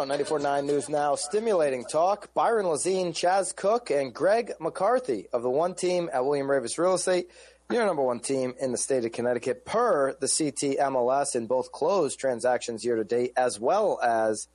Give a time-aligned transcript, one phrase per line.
[0.00, 2.32] Estate Radio, 94.9 News Now, stimulating talk.
[2.32, 6.94] Byron Lazine, Chaz Cook, and Greg McCarthy of the one team at William Raveis Real
[6.94, 7.28] Estate,
[7.70, 11.72] your number one team in the state of Connecticut per the CT MLS in both
[11.72, 14.48] closed transactions year to date as well as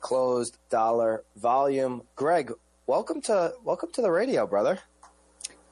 [0.00, 2.02] closed dollar volume.
[2.14, 2.52] Greg,
[2.86, 4.78] welcome to welcome to the radio, brother.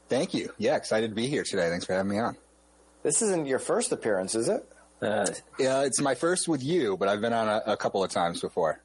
[0.08, 0.52] Thank you.
[0.58, 1.69] Yeah, excited to be here today.
[1.69, 2.36] Thanks for having me on.
[3.02, 4.69] This isn't your first appearance, is it?
[5.00, 5.27] Uh,
[5.58, 8.41] yeah, it's my first with you, but I've been on a, a, couple of times
[8.41, 8.80] before.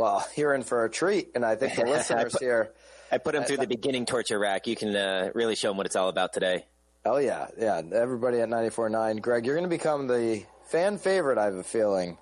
[0.00, 2.72] Well, you're in for a treat, and I think the listeners I put, here.
[3.12, 4.66] I put him through the beginning torture rack.
[4.66, 6.64] You can uh, really show him what it's all about today.
[7.04, 7.82] Oh yeah, yeah.
[7.92, 9.20] Everybody at 94.9.
[9.20, 11.36] Greg, you're going to become the fan favorite.
[11.36, 12.16] I have a feeling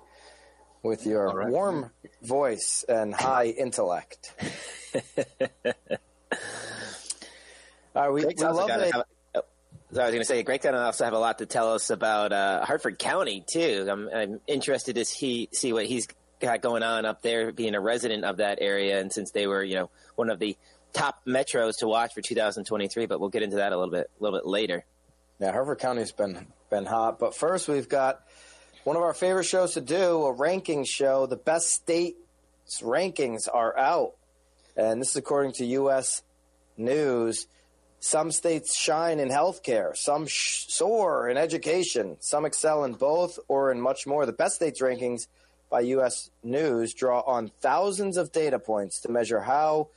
[0.83, 1.47] with your right.
[1.47, 4.33] warm voice and high intellect.
[7.95, 8.91] all right, we, we love it.
[8.93, 9.41] Oh,
[9.93, 11.73] so I was going to say, Greg going to also have a lot to tell
[11.73, 13.87] us about uh, Hartford County too.
[13.89, 16.07] I'm, I'm interested to see see what he's
[16.39, 19.63] got going on up there, being a resident of that area, and since they were,
[19.63, 20.57] you know, one of the
[20.93, 23.05] top metros to watch for 2023.
[23.05, 24.85] But we'll get into that a little bit a little bit later.
[25.39, 28.21] Yeah, Hartford County's been been hot, but first we've got
[28.83, 31.25] one of our favorite shows to do, a ranking show.
[31.25, 32.17] The best states
[32.81, 34.13] rankings are out,
[34.75, 36.23] and this is according to U.S.
[36.77, 37.47] News.
[38.01, 43.73] Some states shine in healthcare, some sh- soar in education, some excel in both or
[43.73, 44.25] in much more.
[44.25, 45.27] The best states rankings
[45.69, 46.29] by U.S.
[46.43, 49.89] News draw on thousands of data points to measure how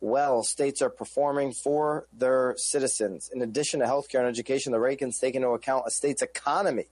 [0.00, 3.30] well states are performing for their citizens.
[3.32, 6.86] In addition to healthcare and education, the rankings take into account a state's economy,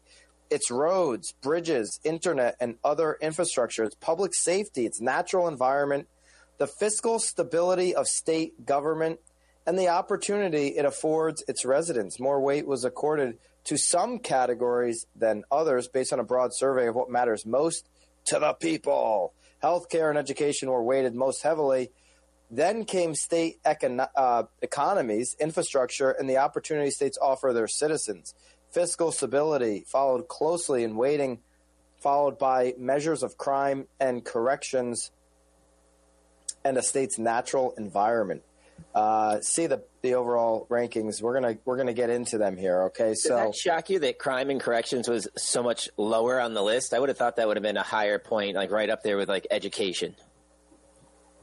[0.51, 6.07] its roads, bridges, internet, and other infrastructure, its public safety, its natural environment,
[6.59, 9.21] the fiscal stability of state government,
[9.67, 12.19] and the opportunity it affords its residents.
[12.19, 16.95] More weight was accorded to some categories than others based on a broad survey of
[16.95, 17.89] what matters most
[18.29, 19.35] to the people.
[19.63, 21.91] Healthcare and education were weighted most heavily.
[22.51, 28.35] Then came state uh, economies, infrastructure, and the opportunity states offer their citizens.
[28.71, 31.41] Fiscal stability followed closely in weighting,
[32.01, 35.11] followed by measures of crime and corrections,
[36.65, 38.43] and a state's natural environment
[38.95, 41.23] uh, see the the overall rankings.
[41.23, 42.85] We're gonna we're gonna get into them here.
[42.85, 46.55] Okay, so Does that shock you that crime and corrections was so much lower on
[46.55, 46.95] the list?
[46.95, 49.17] I would have thought that would have been a higher point, like right up there
[49.17, 50.15] with like education.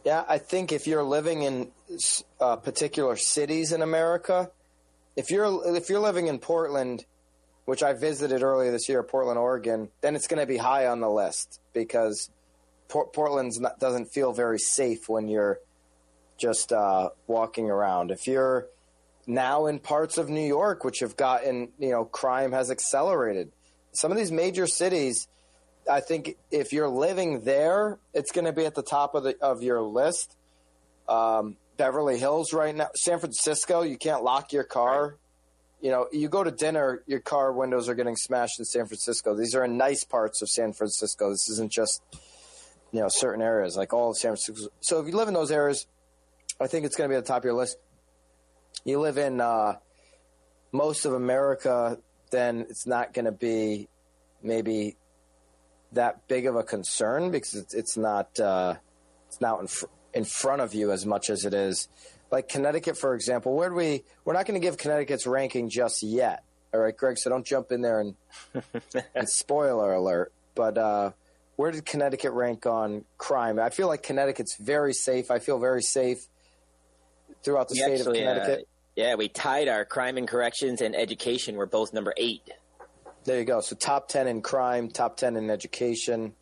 [0.03, 1.72] Yeah, I think if you're living in
[2.40, 4.52] uh, particular cities in America,
[5.16, 7.06] if you're if you're living in Portland,
[7.66, 11.00] which I visited earlier this year, Portland, Oregon, then it's going to be high on
[11.00, 12.29] the list because
[12.88, 15.59] Port- Portland doesn't feel very safe when you're
[16.38, 18.12] just uh, walking around.
[18.12, 18.68] If you're
[19.28, 23.51] now in parts of New York, which have gotten, you know, crime has accelerated.
[23.94, 25.28] Some of these major cities,
[25.90, 29.35] I think if you're living there, it's going to be at the top of the
[29.41, 30.35] of your list.
[31.07, 35.17] Um, Beverly Hills right now, San Francisco, you can't lock your car.
[35.81, 39.35] You know, you go to dinner, your car windows are getting smashed in San Francisco.
[39.35, 41.29] These are in nice parts of San Francisco.
[41.29, 42.02] This isn't just,
[42.91, 44.69] you know, certain areas like all of San Francisco.
[44.79, 45.85] So if you live in those areas,
[46.59, 47.77] I think it's going to be at the top of your list.
[48.83, 49.75] You live in uh,
[50.71, 51.97] most of America,
[52.31, 53.88] then it's not going to be
[54.41, 54.95] maybe
[55.91, 58.75] that big of a concern because it's, it's not uh,
[59.27, 61.88] it's not in, fr- in front of you as much as it is
[62.31, 63.55] like Connecticut, for example.
[63.55, 64.03] Where do we?
[64.23, 66.43] We're not going to give Connecticut's ranking just yet.
[66.73, 67.17] All right, Greg.
[67.17, 68.16] So don't jump in there and,
[69.16, 70.33] and spoiler alert.
[70.55, 71.11] But uh,
[71.55, 73.59] where did Connecticut rank on crime?
[73.59, 75.31] I feel like Connecticut's very safe.
[75.31, 76.27] I feel very safe
[77.45, 78.59] throughout the we state actually, of uh, Connecticut?
[78.59, 81.56] Uh, yeah, we tied our crime and corrections and education.
[81.56, 82.50] We're both number eight.
[83.23, 83.61] There you go.
[83.61, 86.34] So top ten in crime, top ten in education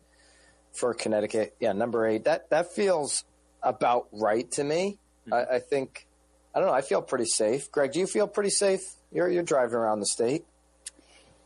[0.72, 1.56] for Connecticut.
[1.60, 2.24] Yeah, number eight.
[2.24, 3.24] That that feels
[3.62, 4.98] about right to me.
[5.26, 5.34] Mm-hmm.
[5.34, 6.06] I, I, think
[6.54, 6.74] I don't know.
[6.74, 7.70] I feel pretty safe.
[7.72, 8.82] Greg, do you feel pretty safe?
[9.12, 10.44] You're you're driving around the state.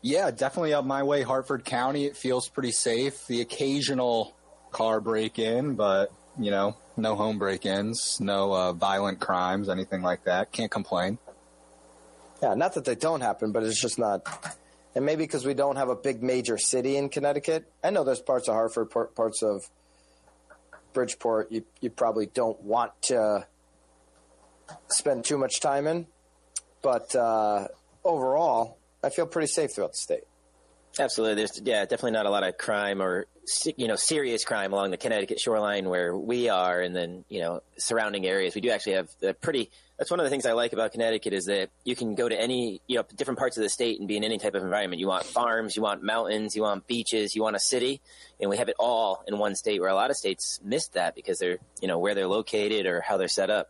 [0.01, 2.05] Yeah, definitely up my way, Hartford County.
[2.05, 3.27] It feels pretty safe.
[3.27, 4.33] The occasional
[4.71, 10.25] car break in, but you know, no home break-ins, no uh, violent crimes, anything like
[10.25, 10.51] that.
[10.51, 11.17] Can't complain.
[12.41, 14.55] Yeah, not that they don't happen, but it's just not.
[14.95, 17.71] And maybe because we don't have a big major city in Connecticut.
[17.83, 19.63] I know there's parts of Hartford, parts of
[20.93, 21.51] Bridgeport.
[21.51, 23.45] You you probably don't want to
[24.87, 26.07] spend too much time in,
[26.81, 27.67] but uh,
[28.03, 30.23] overall, I feel pretty safe throughout the state.
[30.97, 31.35] Absolutely.
[31.35, 33.27] There's yeah, definitely not a lot of crime or
[33.77, 37.61] you know serious crime along the Connecticut shoreline where we are, and then you know
[37.77, 38.55] surrounding areas.
[38.55, 39.69] We do actually have a pretty.
[39.97, 42.39] That's one of the things I like about Connecticut is that you can go to
[42.39, 44.99] any you know different parts of the state and be in any type of environment.
[44.99, 48.01] You want farms, you want mountains, you want beaches, you want a city,
[48.39, 49.79] and we have it all in one state.
[49.79, 53.01] Where a lot of states miss that because they're you know where they're located or
[53.01, 53.69] how they're set up.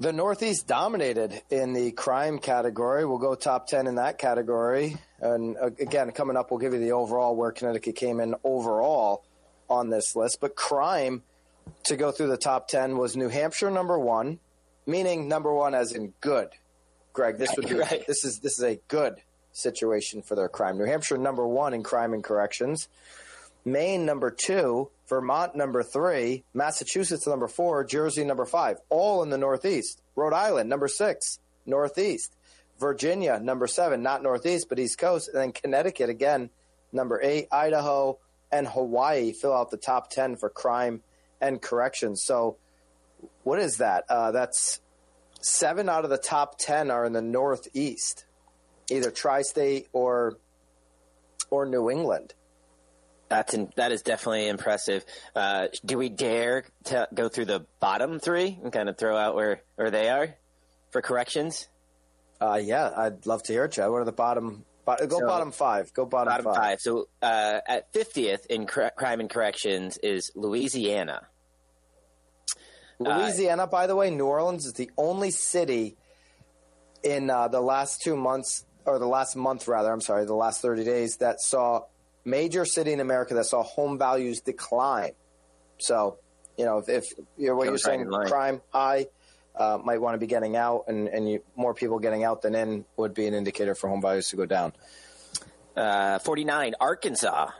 [0.00, 3.04] The Northeast dominated in the crime category.
[3.04, 4.96] We'll go top 10 in that category.
[5.20, 9.24] And uh, again, coming up, we'll give you the overall where Connecticut came in overall
[9.68, 10.38] on this list.
[10.40, 11.22] But crime,
[11.84, 14.38] to go through the top 10, was New Hampshire number one,
[14.86, 16.48] meaning number one as in good.
[17.12, 18.04] Greg, this would be right.
[18.06, 19.16] this is this is a good
[19.52, 20.78] situation for their crime.
[20.78, 22.88] New Hampshire number one in crime and corrections.
[23.64, 29.38] Maine number two, Vermont number three, Massachusetts number four, Jersey number five, all in the
[29.38, 30.00] Northeast.
[30.16, 32.32] Rhode Island number six, Northeast.
[32.78, 36.50] Virginia number seven, not Northeast but East Coast, and then Connecticut again
[36.92, 38.18] number eight, Idaho
[38.50, 41.02] and Hawaii fill out the top ten for crime
[41.40, 42.22] and corrections.
[42.22, 42.56] So,
[43.42, 44.04] what is that?
[44.08, 44.80] Uh, that's
[45.40, 48.24] seven out of the top ten are in the Northeast,
[48.90, 50.38] either tri-state or
[51.50, 52.34] or New England.
[53.28, 55.04] That's in, that is definitely impressive.
[55.34, 59.34] Uh, do we dare to go through the bottom three and kind of throw out
[59.34, 60.34] where, where they are
[60.90, 61.68] for corrections?
[62.40, 63.90] Uh, yeah, I'd love to hear it, Chad.
[63.90, 64.64] What are the bottom?
[64.86, 65.92] go so, bottom five.
[65.92, 66.56] Go bottom, bottom five.
[66.56, 66.80] five.
[66.80, 71.26] So uh, at fiftieth in cr- crime and corrections is Louisiana.
[72.98, 75.96] Louisiana, by the way, New Orleans is the only city
[77.02, 79.92] in uh, the last two months, or the last month rather.
[79.92, 81.82] I'm sorry, the last thirty days that saw
[82.24, 85.12] major city in America that saw home values decline.
[85.78, 86.18] So,
[86.56, 87.04] you know, if, if
[87.36, 89.06] you know, what you're saying, crime high,
[89.58, 92.54] uh, might want to be getting out, and, and you, more people getting out than
[92.54, 94.72] in would be an indicator for home values to go down.
[95.76, 97.50] Uh, 49, Arkansas.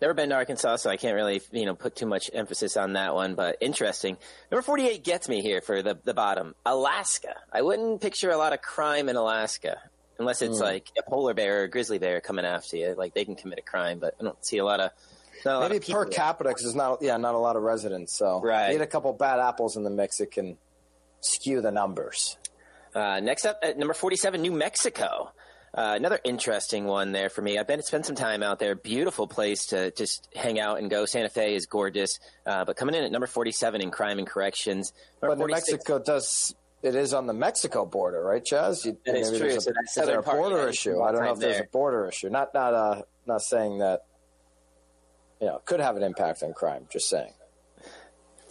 [0.00, 2.92] Never been to Arkansas, so I can't really, you know, put too much emphasis on
[2.92, 3.34] that one.
[3.34, 4.16] But interesting.
[4.50, 6.54] Number 48 gets me here for the the bottom.
[6.64, 7.34] Alaska.
[7.52, 9.78] I wouldn't picture a lot of crime in Alaska
[10.18, 10.62] unless it's mm.
[10.62, 12.94] like a polar bear or a grizzly bear coming after you.
[12.96, 14.90] Like they can commit a crime, but I don't see a lot of.
[15.44, 18.16] Maybe of per capita because there's not yeah not a lot of residents.
[18.16, 18.70] So right.
[18.70, 20.20] need a couple bad apples in the mix.
[20.20, 20.58] It can
[21.20, 22.36] skew the numbers.
[22.94, 25.32] Uh, next up at number 47, New Mexico.
[25.74, 27.58] Uh, another interesting one there for me.
[27.58, 28.74] I've been spent some time out there.
[28.74, 31.04] Beautiful place to just hang out and go.
[31.04, 34.92] Santa Fe is gorgeous, uh, but coming in at number 47 in crime and corrections.
[35.20, 38.84] But New Mexico does it is on the Mexico border, right, Chaz?
[38.84, 39.48] You, that is true.
[39.48, 41.02] A, so is there a border issue?
[41.02, 41.64] I don't know if there's there.
[41.64, 42.30] a border issue.
[42.30, 44.02] Not not uh, not saying that.
[45.40, 46.86] You know, could have an impact on crime.
[46.90, 47.32] Just saying.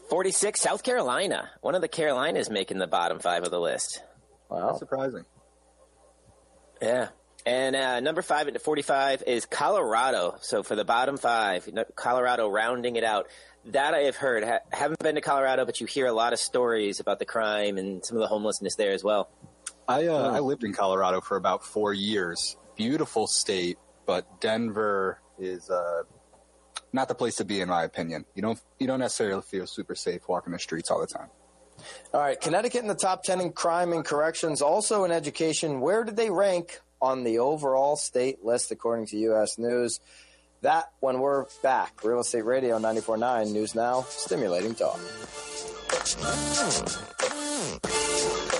[0.09, 1.49] 46, South Carolina.
[1.61, 4.01] One of the Carolinas making the bottom five of the list.
[4.49, 4.67] Wow.
[4.67, 5.25] That's surprising.
[6.81, 7.09] Yeah.
[7.45, 10.35] And uh, number five at 45 is Colorado.
[10.41, 13.27] So for the bottom five, Colorado rounding it out
[13.65, 14.43] that I have heard.
[14.43, 17.77] Ha- haven't been to Colorado, but you hear a lot of stories about the crime
[17.77, 19.29] and some of the homelessness there as well.
[19.87, 22.57] I uh, I lived in Colorado for about four years.
[22.75, 26.03] Beautiful state, but Denver is uh,
[26.93, 28.25] not the place to be, in my opinion.
[28.35, 31.27] You don't you don't necessarily feel super safe walking the streets all the time.
[32.13, 35.79] All right, Connecticut in the top ten in crime and corrections, also in education.
[35.79, 39.57] Where did they rank on the overall state list according to U.S.
[39.57, 39.99] News?
[40.61, 42.03] That when we're back.
[42.03, 44.97] Real Estate Radio 94.9 News Now, stimulating talk.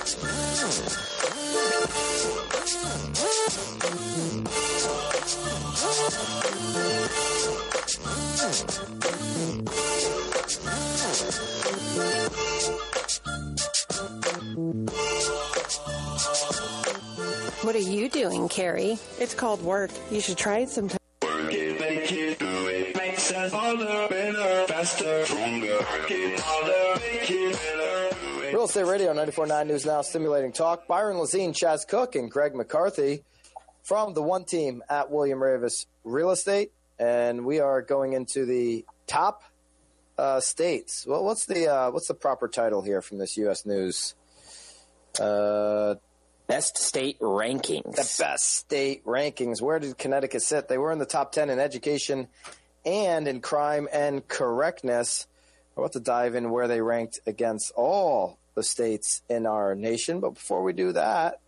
[0.07, 0.47] Mm.
[18.17, 18.97] Doing, Carrie?
[19.19, 19.91] It's called work.
[20.09, 20.97] You should try it sometime.
[21.21, 21.29] Real
[28.65, 30.88] Estate Radio 94.9 News Now, stimulating talk.
[30.88, 33.21] Byron Lazine, Chaz Cook, and Greg McCarthy
[33.83, 36.71] from the one team at William Raveis Real Estate.
[36.97, 39.43] And we are going into the top
[40.17, 41.05] uh, states.
[41.07, 43.63] Well, what's the uh, what's the proper title here from this U.S.
[43.63, 44.15] News?
[45.19, 45.95] Uh,
[46.48, 47.96] best state rankings.
[47.96, 49.62] The best state rankings.
[49.62, 50.68] Where did Connecticut sit?
[50.68, 52.27] They were in the top ten in education
[52.86, 55.27] and in crime and correctness.
[55.75, 60.20] We're about to dive in where they ranked against all the states in our nation.
[60.20, 61.39] But before we do that,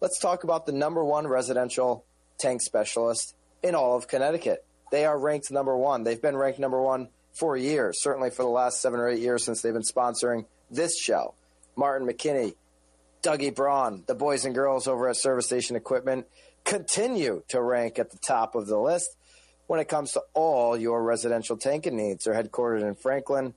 [0.00, 2.04] let's talk about the number one residential
[2.38, 4.64] tank specialist in all of Connecticut.
[4.90, 6.04] They are ranked number one.
[6.04, 9.44] They've been ranked number one for years, certainly for the last seven or eight years
[9.44, 11.34] since they've been sponsoring this show.
[11.76, 12.54] Martin McKinney,
[13.22, 16.26] Dougie Braun, the boys and girls over at Service Station Equipment
[16.64, 19.16] continue to rank at the top of the list.
[19.68, 22.24] when it comes to all your residential tanking needs.
[22.24, 23.54] They're headquartered in Franklin,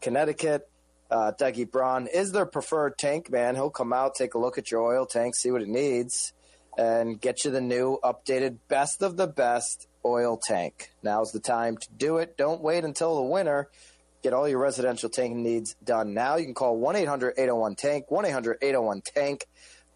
[0.00, 0.68] Connecticut.
[1.10, 3.54] Uh, Dougie Braun is their preferred tank man.
[3.54, 6.32] He'll come out, take a look at your oil tank, see what it needs,
[6.76, 10.90] and get you the new, updated, best of the best oil tank.
[11.02, 12.36] Now's the time to do it.
[12.36, 13.70] Don't wait until the winter.
[14.24, 16.36] Get all your residential tank needs done now.
[16.36, 19.46] You can call 1 800 801 Tank, 1 800 801 Tank,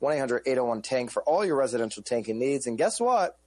[0.00, 2.66] 1 800 801 Tank for all your residential tanking needs.
[2.66, 3.38] And guess what?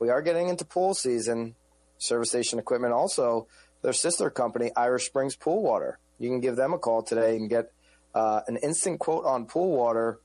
[0.00, 1.54] We are getting into pool season.
[1.98, 3.46] Service Station Equipment also,
[3.82, 6.00] their sister company, Irish Springs Pool Water.
[6.18, 7.70] You can give them a call today and get
[8.12, 10.18] uh, an instant quote on pool water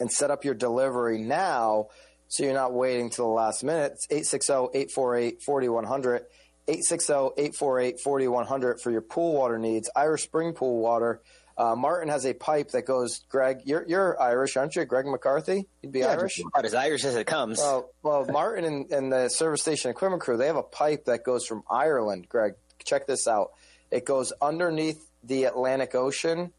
[0.00, 1.88] and set up your delivery now
[2.28, 3.92] so you're not waiting till the last minute.
[3.92, 6.22] It's 860 848 4100.
[6.68, 9.90] 860-848-4100 for your pool water needs.
[9.94, 11.20] Irish Spring Pool Water.
[11.56, 13.20] Uh, Martin has a pipe that goes.
[13.28, 14.84] Greg, you're you're Irish, aren't you?
[14.84, 16.40] Greg McCarthy, you'd be yeah, Irish.
[16.40, 17.58] About as Irish as it comes.
[17.58, 21.22] Well, well, Martin and, and the service station equipment crew, they have a pipe that
[21.22, 22.28] goes from Ireland.
[22.28, 22.54] Greg,
[22.84, 23.52] check this out.
[23.92, 26.52] It goes underneath the Atlantic Ocean,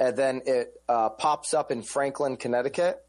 [0.00, 3.06] and then it uh, pops up in Franklin, Connecticut,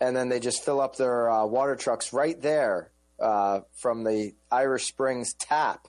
[0.00, 4.34] and then they just fill up their uh, water trucks right there uh, from the
[4.50, 5.88] Irish Springs tap,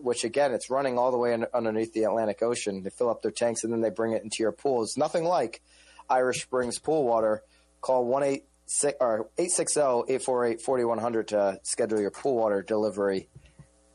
[0.00, 2.82] which again, it's running all the way in, underneath the Atlantic Ocean.
[2.82, 4.82] They fill up their tanks and then they bring it into your pool.
[4.82, 5.62] It's nothing like
[6.08, 7.42] Irish Springs pool water.
[7.80, 13.28] Call 1 860 848 4100 to schedule your pool water delivery.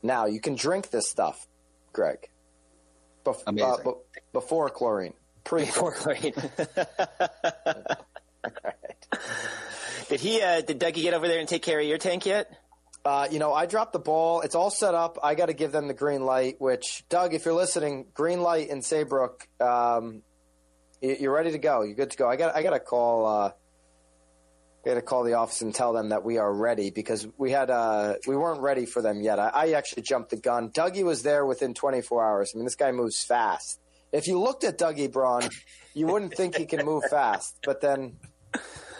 [0.02, 1.46] Now, you can drink this stuff,
[1.92, 2.28] Greg.
[3.24, 3.70] Bef- Amazing.
[3.70, 5.14] Uh, b- before chlorine.
[5.44, 6.34] Pre chlorine.
[10.08, 10.40] Did he?
[10.40, 12.50] Uh, did Dougie get over there and take care of your tank yet?
[13.04, 14.40] Uh, you know, I dropped the ball.
[14.40, 15.18] It's all set up.
[15.22, 16.56] I got to give them the green light.
[16.60, 19.46] Which, Doug, if you're listening, green light in Saybrook.
[19.60, 20.22] Um,
[21.00, 21.82] you're ready to go.
[21.82, 22.28] You're good to go.
[22.28, 22.56] I got.
[22.56, 23.26] I got to call.
[23.26, 23.52] Uh,
[24.84, 27.50] I got to call the office and tell them that we are ready because we
[27.50, 27.70] had.
[27.70, 29.38] Uh, we weren't ready for them yet.
[29.38, 30.70] I, I actually jumped the gun.
[30.70, 32.52] Dougie was there within 24 hours.
[32.54, 33.78] I mean, this guy moves fast.
[34.10, 35.48] If you looked at Dougie Braun,
[35.94, 37.58] you wouldn't think he can move fast.
[37.62, 38.16] But then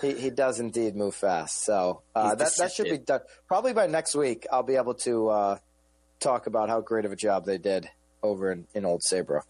[0.00, 1.64] he, he does indeed move fast.
[1.64, 3.20] So uh, that that should be done.
[3.46, 5.58] Probably by next week, I'll be able to uh,
[6.20, 7.88] talk about how great of a job they did
[8.22, 9.46] over in, in Old Saybrook.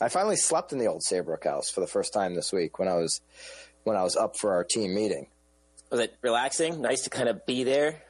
[0.00, 2.88] I finally slept in the Old Saybrook house for the first time this week when
[2.88, 3.20] I was
[3.84, 5.28] when I was up for our team meeting.
[5.90, 6.80] Was it relaxing?
[6.80, 8.02] Nice to kind of be there.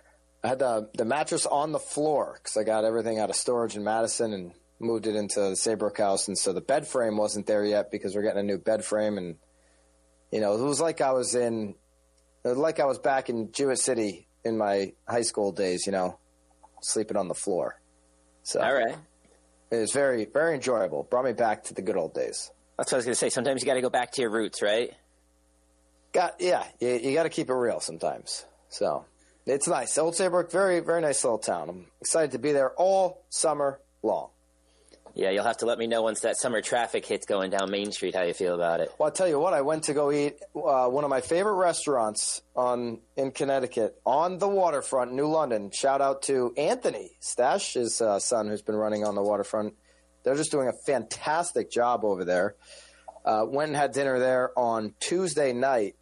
[0.43, 3.77] I had the the mattress on the floor because I got everything out of storage
[3.77, 7.47] in Madison and moved it into the Saybrook house, and so the bed frame wasn't
[7.47, 9.37] there yet because we're getting a new bed frame and
[10.35, 11.77] you know, it was like I was in,
[12.45, 15.87] like I was back in Jewett City in my high school days.
[15.87, 16.19] You know,
[16.83, 17.81] sleeping on the floor.
[18.43, 18.97] So all right,
[19.71, 21.05] it was very very enjoyable.
[21.05, 22.51] Brought me back to the good old days.
[22.77, 23.31] That's what I was going to say.
[23.31, 24.93] Sometimes you got to go back to your roots, right?
[26.13, 28.45] Got yeah, you, you got to keep it real sometimes.
[28.71, 29.05] So
[29.47, 29.97] it's nice.
[29.99, 31.69] Old Saybrook, very very nice little town.
[31.69, 34.31] I'm excited to be there all summer long.
[35.17, 37.93] Yeah, you'll have to let me know once that summer traffic hits going down Main
[37.93, 38.91] Street how you feel about it.
[38.99, 41.55] Well, I'll tell you what, I went to go eat uh, one of my favorite
[41.55, 45.71] restaurants on in Connecticut on the waterfront, New London.
[45.73, 49.75] Shout out to Anthony Stash, his uh, son, who's been running on the waterfront.
[50.25, 52.57] They're just doing a fantastic job over there.
[53.25, 55.95] Uh, went and had dinner there on Tuesday night,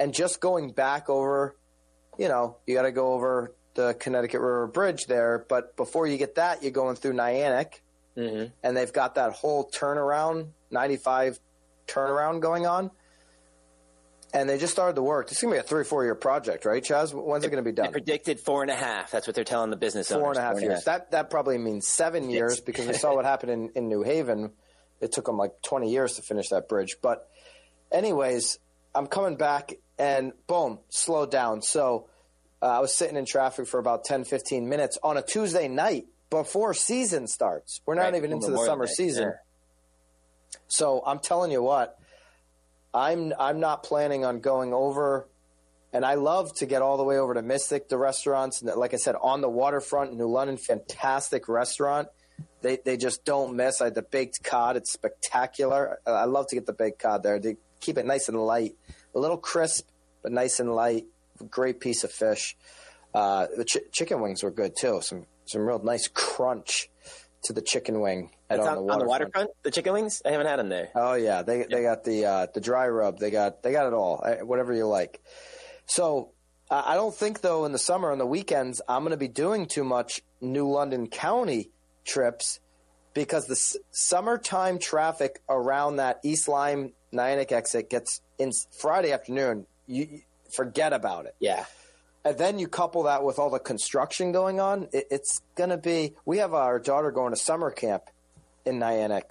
[0.00, 1.56] and just going back over,
[2.18, 6.18] you know, you got to go over the Connecticut River Bridge there, but before you
[6.18, 7.80] get that, you're going through Niantic
[8.18, 8.44] mm-hmm.
[8.62, 11.38] and they've got that whole turnaround, 95
[11.86, 12.90] turnaround going on.
[14.34, 15.28] And they just started the work.
[15.28, 17.14] This is going to be a three, four year project, right, Chaz?
[17.14, 17.86] When's it going to be done?
[17.86, 19.10] They predicted four and a half.
[19.10, 20.36] That's what they're telling the business four owners.
[20.36, 20.84] And a half four and a half years.
[20.84, 24.52] That that probably means seven years because we saw what happened in, in New Haven.
[25.00, 26.96] It took them like 20 years to finish that bridge.
[27.00, 27.26] But,
[27.90, 28.58] anyways,
[28.94, 31.62] I'm coming back and boom, slowed down.
[31.62, 32.08] So
[32.60, 36.06] uh, I was sitting in traffic for about 10, 15 minutes on a Tuesday night
[36.30, 37.80] before season starts.
[37.86, 38.14] We're not right.
[38.16, 38.92] even into the summer Day.
[38.92, 39.34] season.
[40.68, 41.98] So I'm telling you what,
[42.92, 45.28] I'm I'm not planning on going over
[45.92, 48.98] and I love to get all the way over to Mystic, the restaurants, like I
[48.98, 52.08] said, on the waterfront, New London, fantastic restaurant.
[52.60, 53.80] They they just don't miss.
[53.80, 55.98] I had the baked cod; it's spectacular.
[56.06, 57.38] I love to get the baked cod there.
[57.38, 58.76] They keep it nice and light,
[59.14, 59.88] a little crisp,
[60.22, 61.06] but nice and light.
[61.50, 62.56] Great piece of fish.
[63.14, 65.00] Uh, the ch- chicken wings were good too.
[65.02, 66.88] Some some real nice crunch
[67.44, 68.30] to the chicken wing.
[68.50, 68.92] At, on, on, the waterfront.
[68.92, 69.50] on, the waterfront.
[69.62, 70.22] The chicken wings?
[70.24, 70.88] I haven't had them there.
[70.94, 73.18] Oh yeah, they they got the uh, the dry rub.
[73.18, 74.24] They got they got it all.
[74.42, 75.20] Whatever you like.
[75.86, 76.32] So
[76.70, 79.28] uh, I don't think though in the summer on the weekends I'm going to be
[79.28, 81.70] doing too much New London County
[82.04, 82.60] trips
[83.14, 89.66] because the s- summertime traffic around that East Lyme Niantic exit gets in Friday afternoon.
[89.86, 90.20] You, you
[90.54, 91.34] forget about it.
[91.40, 91.64] Yeah.
[92.28, 95.78] And then you couple that with all the construction going on, it, it's going to
[95.78, 96.14] be.
[96.26, 98.02] We have our daughter going to summer camp
[98.66, 99.30] in Niantic.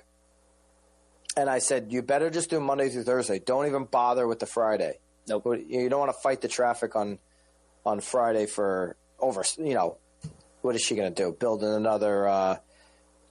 [1.35, 3.37] And I said, you better just do Monday through Thursday.
[3.37, 4.97] Don't even bother with the Friday.
[5.27, 5.45] Nope.
[5.67, 7.19] You don't want to fight the traffic on
[7.85, 9.97] on Friday for over, you know,
[10.61, 11.31] what is she going to do?
[11.31, 12.57] Building another, uh,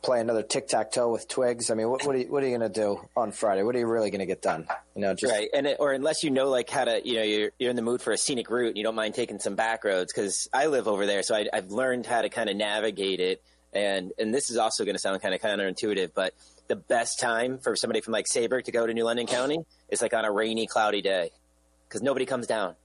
[0.06, 1.70] play another tic tac toe with twigs?
[1.70, 3.64] I mean, what, what are you, what are you going to do on Friday?
[3.64, 4.66] What are you really going to get done?
[4.94, 5.48] You know, just right.
[5.52, 7.82] And it, or unless you know like how to, you know, you're you're in the
[7.82, 10.66] mood for a scenic route and you don't mind taking some back roads because I
[10.66, 13.42] live over there, so I, I've learned how to kind of navigate it.
[13.72, 16.32] And and this is also going to sound kind of counterintuitive, but
[16.68, 19.58] the best time for somebody from like Sabre to go to New London County
[19.88, 21.30] is like on a rainy, cloudy day
[21.88, 22.76] because nobody comes down.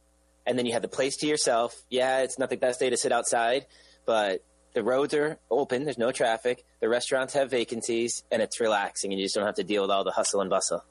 [0.45, 1.75] And then you have the place to yourself.
[1.89, 3.67] Yeah, it's not the best day to sit outside,
[4.07, 5.83] but the roads are open.
[5.83, 6.63] There's no traffic.
[6.79, 9.91] The restaurants have vacancies, and it's relaxing, and you just don't have to deal with
[9.91, 10.83] all the hustle and bustle.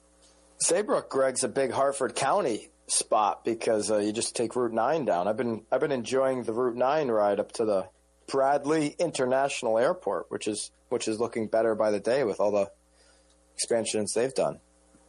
[0.58, 5.28] Saybrook, Greg's a big Hartford County spot because uh, you just take Route Nine down.
[5.28, 7.88] I've been I've been enjoying the Route Nine ride up to the
[8.28, 12.70] Bradley International Airport, which is which is looking better by the day with all the
[13.54, 14.60] expansions they've done.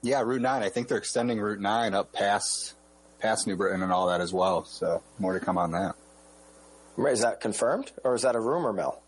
[0.02, 0.64] Yeah, Route Nine.
[0.64, 2.76] I think they're extending Route Nine up past
[3.20, 4.64] past New Britain and all that as well.
[4.66, 5.96] So more to come on that.
[6.98, 9.02] Is that confirmed, or is that a rumor mill?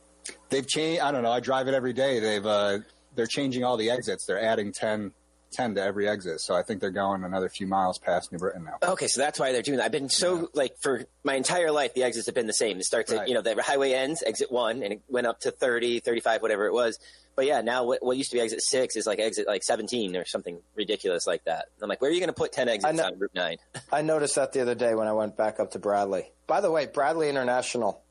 [0.50, 1.02] They've changed.
[1.02, 1.32] I don't know.
[1.32, 2.20] I drive it every day.
[2.20, 2.80] They've uh,
[3.16, 4.25] they're changing all the exits.
[4.25, 5.12] They're adding 10,
[5.52, 6.42] 10 to every exit.
[6.42, 8.92] So I think they're going another few miles past New Britain now.
[8.92, 9.86] Okay, so that's why they're doing that.
[9.86, 10.46] I've been so yeah.
[10.54, 12.78] like for my entire life, the exits have been the same.
[12.78, 13.28] It starts right.
[13.28, 16.66] you know the highway ends exit one, and it went up to 30, 35, whatever
[16.66, 17.00] it was.
[17.36, 20.16] But yeah, now what, what used to be exit six is like exit like seventeen
[20.16, 21.66] or something ridiculous like that.
[21.82, 23.58] I'm like, where are you going to put ten exits on Route nine?
[23.92, 26.32] I noticed that the other day when I went back up to Bradley.
[26.48, 28.04] By the way, Bradley International.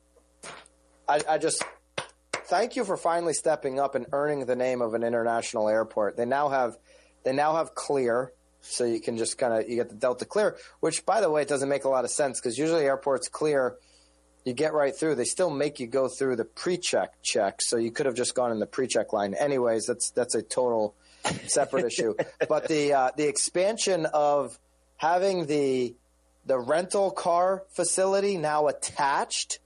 [1.07, 1.63] I, I just
[2.33, 6.17] thank you for finally stepping up and earning the name of an international airport.
[6.17, 6.77] They now have
[7.23, 10.57] they now have clear, so you can just kind of you get the Delta clear,
[10.81, 13.77] which by the way, it doesn't make a lot of sense because usually airports clear
[14.45, 15.15] you get right through.
[15.15, 18.51] They still make you go through the pre-check check, so you could have just gone
[18.51, 19.33] in the pre-check line.
[19.33, 20.95] Anyways, that's that's a total
[21.47, 22.15] separate issue.
[22.49, 24.59] But the uh, the expansion of
[24.97, 25.95] having the
[26.45, 29.59] the rental car facility now attached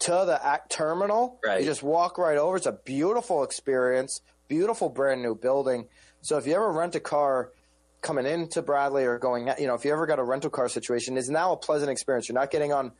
[0.00, 1.60] to the act terminal, right.
[1.60, 2.56] you just walk right over.
[2.56, 5.86] It's a beautiful experience, beautiful brand new building.
[6.22, 7.52] So if you ever rent a car
[8.00, 11.16] coming into Bradley or going, you know, if you ever got a rental car situation,
[11.16, 12.28] it's now a pleasant experience.
[12.28, 12.92] You're not getting on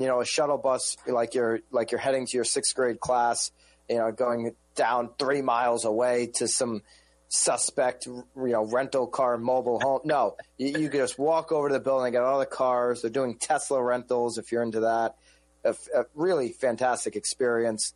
[0.00, 3.52] you know, a shuttle bus like you're like you're heading to your sixth grade class,
[3.88, 6.80] you know, going down three miles away to some
[7.28, 10.00] suspect, you know, rental car mobile home.
[10.04, 13.02] No, you, you just walk over to the building, get all the cars.
[13.02, 15.16] They're doing Tesla rentals if you're into that.
[15.64, 17.92] A, a really fantastic experience.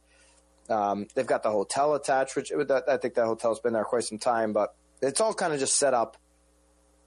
[0.69, 4.19] Um, they've got the hotel attached, which I think that hotel's been there quite some
[4.19, 6.19] time, but it's all kind of just set up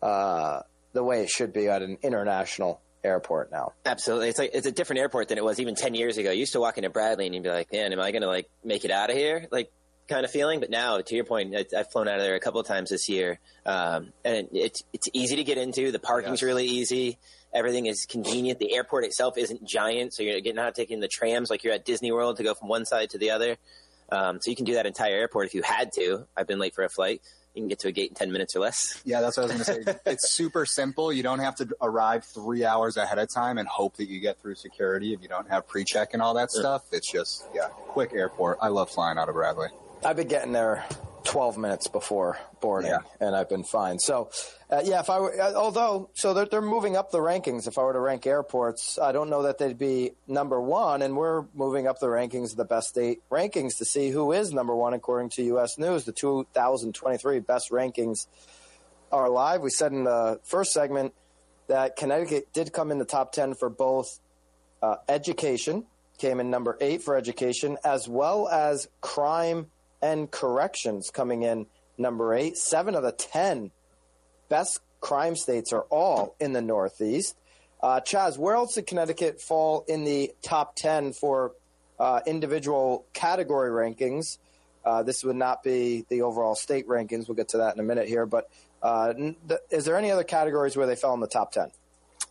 [0.02, 0.62] uh,
[0.94, 3.74] the way it should be at an international airport now.
[3.86, 6.32] Absolutely, it's like it's a different airport than it was even ten years ago.
[6.32, 8.28] You used to walk into Bradley and you'd be like, "Man, am I going to
[8.28, 9.72] like make it out of here?" Like
[10.08, 10.60] kind of feeling.
[10.60, 13.10] But now, to your point, I've flown out of there a couple of times this
[13.10, 15.92] year, um, and it's it's easy to get into.
[15.92, 16.48] The parking's yes.
[16.48, 17.18] really easy.
[17.54, 18.60] Everything is convenient.
[18.60, 22.12] The airport itself isn't giant, so you're not taking the trams like you're at Disney
[22.12, 23.58] World to go from one side to the other.
[24.10, 26.28] Um, so you can do that entire airport if you had to.
[26.36, 27.22] I've been late for a flight
[27.58, 29.02] you can get to a gate in 10 minutes or less.
[29.04, 30.00] Yeah, that's what I was going to say.
[30.06, 31.12] it's super simple.
[31.12, 34.40] You don't have to arrive three hours ahead of time and hope that you get
[34.40, 36.62] through security if you don't have pre check and all that sure.
[36.62, 36.84] stuff.
[36.92, 38.60] It's just, yeah, quick airport.
[38.62, 39.70] I love flying out of Bradley.
[40.06, 40.86] I've been getting there
[41.28, 43.00] 12 minutes before boarding, yeah.
[43.20, 44.00] and I've been fine.
[44.00, 44.32] So,
[44.72, 47.68] uh, yeah, if I were, uh, although, so they're, they're moving up the rankings.
[47.68, 51.18] If I were to rank airports, I don't know that they'd be number one, and
[51.18, 54.94] we're moving up the rankings, the best state rankings, to see who is number one
[54.94, 55.78] according to U.S.
[55.78, 56.06] News.
[56.06, 58.28] The 2023 best rankings
[59.12, 59.62] are live.
[59.62, 61.14] We said in the first segment
[61.68, 64.20] that Connecticut did come in the top 10 for both
[64.82, 65.86] uh, education,
[66.18, 69.68] came in number eight for education, as well as crime
[70.02, 72.58] and corrections coming in number eight.
[72.58, 73.72] Seven of the 10
[74.50, 77.36] best crime states are all in the Northeast.
[77.82, 81.54] Uh, Chaz, where else did Connecticut fall in the top 10 for
[82.00, 84.38] uh, individual category rankings?
[84.84, 87.28] Uh, this would not be the overall state rankings.
[87.28, 88.26] We'll get to that in a minute here.
[88.26, 88.50] But
[88.82, 89.14] uh,
[89.70, 91.72] is there any other categories where they fell in the top 10?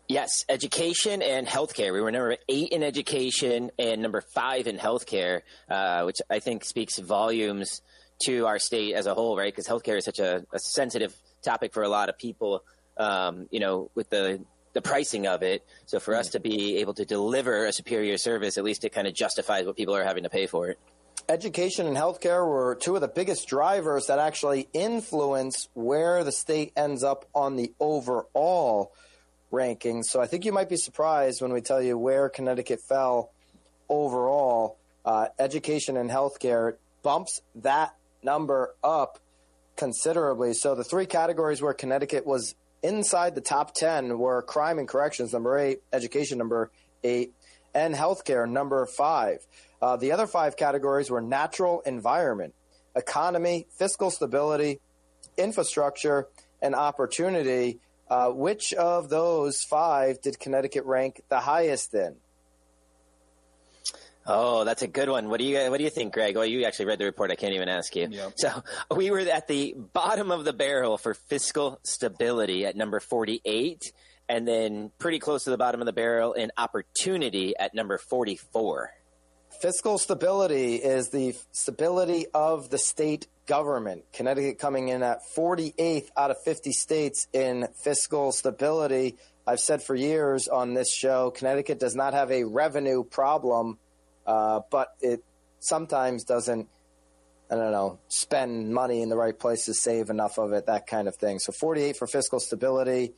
[0.09, 1.93] Yes, education and healthcare.
[1.93, 6.65] We were number eight in education and number five in healthcare, uh, which I think
[6.65, 7.83] speaks volumes
[8.25, 9.53] to our state as a whole, right?
[9.53, 12.63] Because healthcare is such a, a, sensitive topic for a lot of people,
[12.97, 14.41] um, you know, with the
[14.75, 15.65] the pricing of it.
[15.87, 18.93] So for mm us to be able to deliver a superior service, at least it
[18.93, 20.79] kind of justifies what people are having to pay for it.
[21.29, 26.73] Education and healthcare were two of the biggest drivers that actually influence where the state
[26.77, 28.93] ends up on the overall
[29.53, 30.05] rankings.
[30.05, 33.31] So I think you might be surprised when we tell you where Connecticut fell
[33.89, 34.79] overall.
[35.05, 39.21] Uh, education and healthcare bumps that number up
[39.77, 40.53] considerably.
[40.53, 45.33] So the three categories where Connecticut was inside the top 10 were crime and corrections,
[45.33, 46.71] number eight, education, number
[47.05, 47.33] eight,
[47.75, 49.47] and healthcare, number five.
[49.81, 52.55] Uh, the other five categories were natural environment,
[52.95, 54.81] economy, fiscal stability,
[55.37, 56.29] infrastructure,
[56.63, 57.79] and opportunity.
[58.09, 62.17] Uh, which of those five did Connecticut rank the highest in?
[64.29, 65.29] Oh, that's a good one.
[65.29, 66.37] What do you What do you think, Greg?
[66.37, 67.31] Well, you actually read the report.
[67.31, 68.09] I can't even ask you.
[68.11, 68.33] Yep.
[68.37, 68.63] So
[68.97, 73.93] we were at the bottom of the barrel for fiscal stability at number forty-eight,
[74.29, 78.91] and then pretty close to the bottom of the barrel in opportunity at number forty-four.
[79.61, 84.05] Fiscal stability is the stability of the state government.
[84.13, 89.17] Connecticut coming in at 48th out of 50 states in fiscal stability.
[89.47, 93.79] I've said for years on this show, Connecticut does not have a revenue problem
[94.27, 95.23] uh, but it
[95.61, 96.69] sometimes doesn't.
[97.49, 101.07] I don't know, spend money in the right places, save enough of it, that kind
[101.07, 101.39] of thing.
[101.39, 103.13] So 48 for fiscal stability,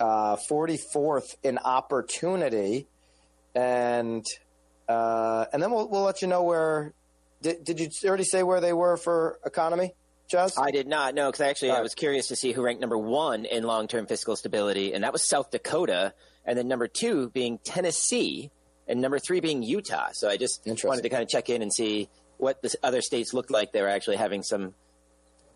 [0.00, 2.88] uh, 44th in opportunity,
[3.54, 4.26] and
[4.90, 6.92] uh, and then we'll we'll let you know where.
[7.42, 9.94] Did, did you already say where they were for economy?
[10.28, 10.58] Just?
[10.58, 11.70] I did not know because actually.
[11.70, 15.04] I was curious to see who ranked number one in long term fiscal stability, and
[15.04, 16.12] that was South Dakota,
[16.44, 18.50] and then number two being Tennessee,
[18.88, 20.08] and number three being Utah.
[20.12, 23.32] So I just wanted to kind of check in and see what the other states
[23.32, 23.72] looked like.
[23.72, 24.74] They were actually having some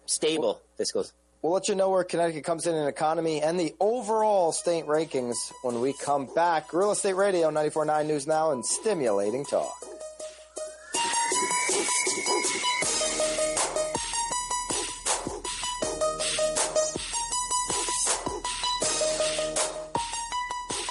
[0.07, 1.13] stable fiscals.
[1.45, 5.35] We'll let you know where Connecticut comes in in economy and the overall state rankings
[5.61, 6.73] when we come back.
[6.73, 9.75] Real Estate Radio, 94.9 News Now, and stimulating talk.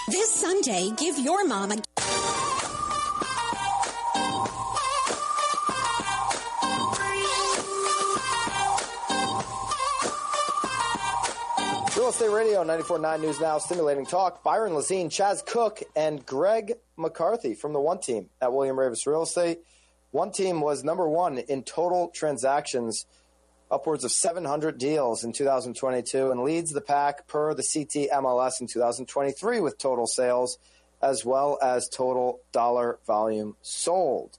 [0.07, 1.77] This Sunday, give your mom a
[12.13, 14.43] Real Estate Radio, 94.9 News Now, Stimulating Talk.
[14.43, 19.23] Byron Lazine, Chaz Cook, and Greg McCarthy from the One Team at William Raveis Real
[19.23, 19.61] Estate.
[20.11, 23.07] One Team was number one in total transactions,
[23.71, 28.67] upwards of 700 deals in 2022, and leads the pack per the CT MLS in
[28.67, 30.59] 2023 with total sales
[31.01, 34.37] as well as total dollar volume sold.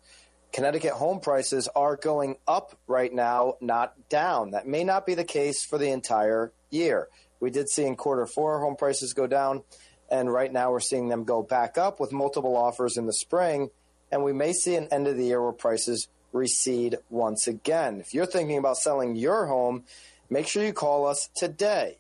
[0.53, 4.53] Connecticut home prices are going up right now, not down.
[4.53, 7.09] That may not be the case for the entire year.
[7.45, 9.65] We did see in quarter four home prices go down,
[10.11, 13.69] and right now we're seeing them go back up with multiple offers in the spring.
[14.11, 18.01] And we may see an end of the year where prices recede once again.
[18.01, 19.85] If you're thinking about selling your home,
[20.31, 21.99] make sure you call us today.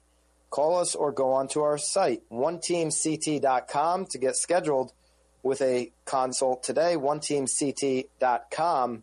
[0.48, 4.94] Call us or go onto our site, oneteamct.com, to get scheduled
[5.42, 9.02] with a consult today, oneteamct.com.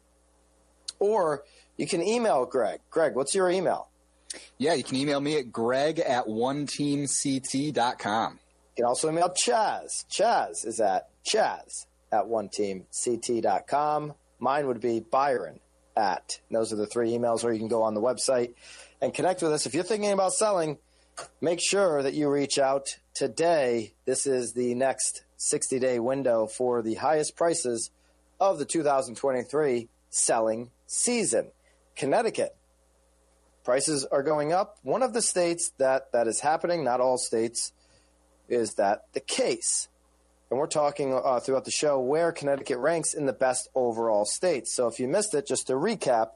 [0.98, 1.44] Or
[1.78, 2.80] you can email Greg.
[2.90, 3.91] Greg, what's your email?
[4.58, 8.34] Yeah, you can email me at greg at oneteamct.com.
[8.34, 10.06] You can also email Chaz.
[10.10, 14.14] Chaz is at chaz at oneteamct.com.
[14.40, 15.60] Mine would be Byron
[15.96, 16.40] at.
[16.50, 18.54] Those are the three emails where you can go on the website
[19.02, 19.66] and connect with us.
[19.66, 20.78] If you're thinking about selling,
[21.42, 23.94] make sure that you reach out today.
[24.06, 27.92] This is the next 60 day window for the highest prices
[28.40, 31.52] of the 2023 selling season.
[31.96, 32.56] Connecticut
[33.64, 34.78] prices are going up.
[34.84, 37.72] One of the states that that is happening, not all states,
[38.50, 39.88] is that the case.
[40.50, 44.76] And we're talking uh, throughout the show where Connecticut ranks in the best overall states.
[44.76, 46.32] So if you missed it, just to recap,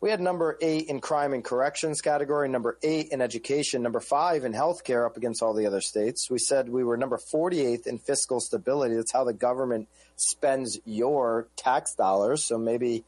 [0.00, 4.44] we had number eight in crime and corrections category, number eight in education, number five
[4.44, 6.30] in healthcare up against all the other states.
[6.30, 8.94] We said we were number 48th in fiscal stability.
[8.94, 12.44] That's how the government spends your tax dollars.
[12.44, 13.04] So maybe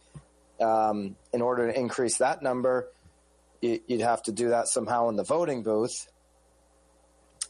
[0.61, 2.88] um, in order to increase that number,
[3.61, 6.09] you'd have to do that somehow in the voting booth.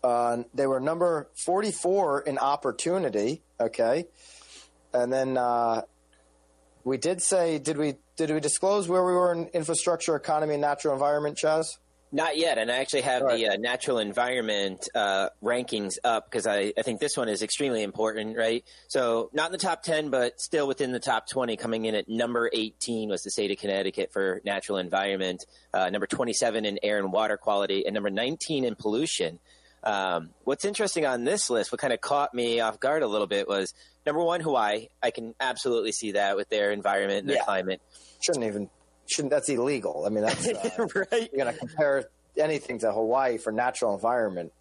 [0.03, 3.43] Uh, they were number 44 in opportunity.
[3.61, 4.07] Okay.
[4.93, 5.83] And then uh,
[6.85, 10.61] we did say, did we did we disclose where we were in infrastructure, economy, and
[10.61, 11.79] natural environment, Chaz?
[12.13, 13.37] Not yet, and I actually have right.
[13.37, 17.85] the uh, natural environment uh, rankings up because I, I, think this one is extremely
[17.85, 18.65] important, right?
[18.89, 22.09] So, not in the top 10, but still within the top 20, coming in at
[22.09, 26.99] number 18 was the state of Connecticut for natural environment, uh, number 27 in air
[26.99, 29.39] and water quality, and number 19 in pollution.
[29.85, 33.29] Um, what's interesting on this list, what kind of caught me off guard a little
[33.29, 33.73] bit was
[34.05, 34.89] number one, Hawaii.
[35.01, 37.45] I can absolutely see that with their environment and their yeah.
[37.45, 37.81] climate.
[38.21, 38.69] Shouldn't even
[39.11, 40.05] shouldn't that's illegal.
[40.07, 40.47] I mean, that's
[40.79, 41.31] uh, right.
[41.33, 42.05] You're going to compare
[42.37, 44.53] anything to Hawaii for natural environment.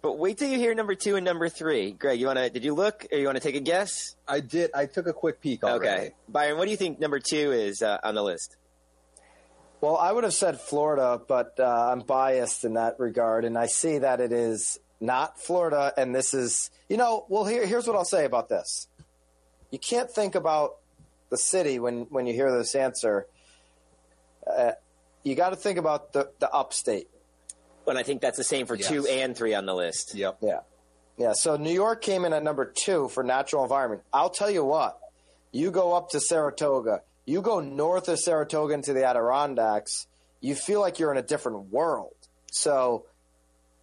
[0.00, 1.90] But wait till you hear number two and number three.
[1.90, 2.50] Greg, you want to?
[2.50, 4.14] Did you look, or you want to take a guess?
[4.28, 4.70] I did.
[4.72, 5.88] I took a quick peek already.
[5.88, 8.56] Okay, Byron, what do you think number two is uh, on the list?
[9.80, 13.66] Well, I would have said Florida, but uh, I'm biased in that regard, and I
[13.66, 17.94] see that it is not Florida, and this is, you know, well, here, here's what
[17.94, 18.88] I'll say about this.
[19.70, 20.78] You can't think about
[21.30, 23.26] the city when, when you hear this answer.
[24.48, 24.72] Uh,
[25.22, 27.08] you got to think about the, the upstate.
[27.86, 28.88] And I think that's the same for yes.
[28.88, 30.14] two and three on the list.
[30.14, 30.38] Yep.
[30.42, 30.60] Yeah.
[31.16, 31.32] Yeah.
[31.32, 34.02] So New York came in at number two for natural environment.
[34.12, 34.98] I'll tell you what,
[35.52, 40.06] you go up to Saratoga, you go north of Saratoga into the Adirondacks,
[40.40, 42.14] you feel like you're in a different world.
[42.52, 43.06] So,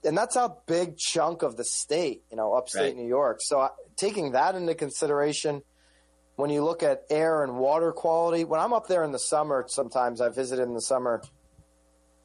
[0.04, 2.96] and that's a big chunk of the state, you know, upstate right.
[2.96, 3.40] New York.
[3.42, 5.64] So, taking that into consideration,
[6.36, 9.66] when you look at air and water quality, when I'm up there in the summer,
[9.68, 11.22] sometimes I visited in the summer.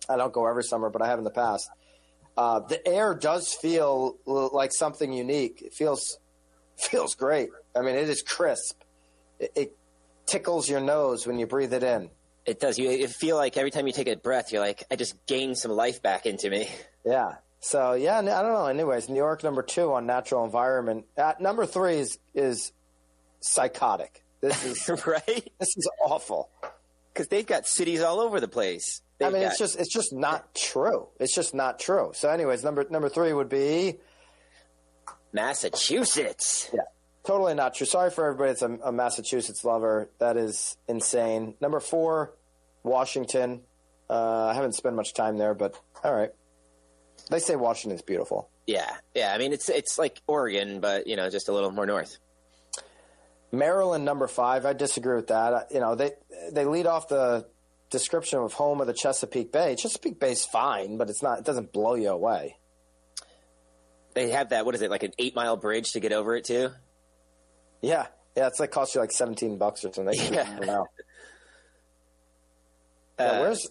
[0.08, 1.70] I don't go every summer, but I have in the past.
[2.36, 5.62] Uh, the air does feel like something unique.
[5.62, 6.18] It feels
[6.76, 7.50] feels great.
[7.76, 8.82] I mean, it is crisp.
[9.38, 9.76] It, it
[10.26, 12.10] tickles your nose when you breathe it in.
[12.46, 12.78] It does.
[12.78, 15.58] You, you feel like every time you take a breath, you're like, I just gained
[15.58, 16.68] some life back into me.
[17.02, 17.36] Yeah.
[17.60, 18.66] So yeah, I don't know.
[18.66, 21.06] Anyways, New York number two on natural environment.
[21.16, 22.72] At number three is is
[23.40, 24.24] psychotic.
[24.40, 25.52] This is right.
[25.58, 26.50] This is awful
[27.12, 29.02] because they've got cities all over the place.
[29.18, 29.50] They've I mean, got...
[29.50, 31.08] it's just it's just not true.
[31.18, 32.12] It's just not true.
[32.14, 33.98] So, anyways, number number three would be
[35.32, 36.70] Massachusetts.
[36.72, 36.80] Yeah,
[37.24, 37.86] Totally not true.
[37.86, 40.10] Sorry for everybody that's a, a Massachusetts lover.
[40.18, 41.54] That is insane.
[41.60, 42.34] Number four,
[42.82, 43.60] Washington.
[44.08, 46.30] Uh, I haven't spent much time there, but all right.
[47.30, 48.48] They say Washington's beautiful.
[48.66, 49.32] Yeah, yeah.
[49.34, 52.18] I mean, it's it's like Oregon, but you know, just a little more north.
[53.52, 54.64] Maryland, number five.
[54.64, 55.68] I disagree with that.
[55.70, 56.12] You know, they
[56.52, 57.46] they lead off the
[57.90, 59.76] description of home of the Chesapeake Bay.
[59.76, 61.40] Chesapeake Bay's fine, but it's not.
[61.40, 62.56] It doesn't blow you away.
[64.14, 64.64] They have that.
[64.64, 64.90] What is it?
[64.90, 66.70] Like an eight mile bridge to get over it too.
[67.80, 70.14] Yeah, yeah, it's like cost you like seventeen bucks or something.
[70.32, 70.84] Yeah.
[73.18, 73.68] Uh, where's?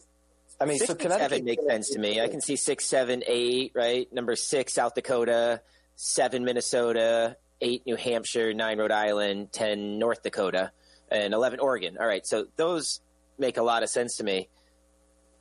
[0.62, 2.22] I mean, six so seven makes sense to me.
[2.22, 3.72] I can see six, seven, eight.
[3.74, 5.62] Right, number six, South Dakota,
[5.96, 10.72] seven, Minnesota, eight, New Hampshire, nine, Rhode Island, ten, North Dakota,
[11.12, 11.98] and eleven, Oregon.
[12.00, 13.02] All right, so those
[13.38, 14.50] make a lot of sense to me.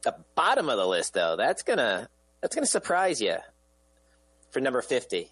[0.03, 2.09] The bottom of the list, though, that's gonna
[2.41, 3.37] that's gonna surprise you.
[4.51, 5.31] For number fifty,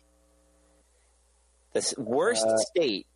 [1.72, 3.07] the worst uh, state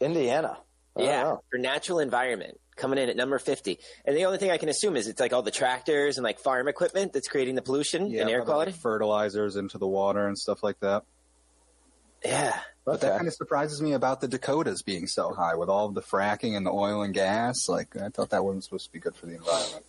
[0.00, 0.58] Indiana.
[0.96, 3.78] yeah, for natural environment coming in at number 50.
[4.04, 6.38] And the only thing I can assume is it's like all the tractors and like
[6.38, 8.72] farm equipment that's creating the pollution yeah, and air quality.
[8.72, 11.04] Like fertilizers into the water and stuff like that.
[12.24, 12.58] Yeah.
[12.84, 13.08] But okay.
[13.08, 16.02] that kind of surprises me about the Dakotas being so high with all of the
[16.02, 17.68] fracking and the oil and gas.
[17.68, 19.84] Like, I thought that wasn't supposed to be good for the environment.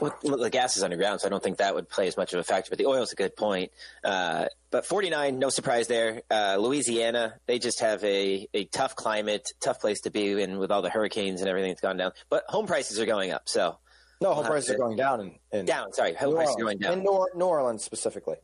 [0.00, 2.38] Well, the gas is underground, so I don't think that would play as much of
[2.38, 2.70] a factor.
[2.70, 3.72] But the oil is a good point.
[4.04, 6.22] Uh, but 49, no surprise there.
[6.30, 10.70] Uh, Louisiana, they just have a, a tough climate, tough place to be in with
[10.70, 12.12] all the hurricanes and everything that's gone down.
[12.28, 13.78] But home prices are going up, so.
[14.20, 15.20] No, home prices to, are going down.
[15.20, 16.14] In, in down, sorry.
[16.14, 16.92] Home prices are going down.
[16.94, 18.36] In New, New Orleans specifically.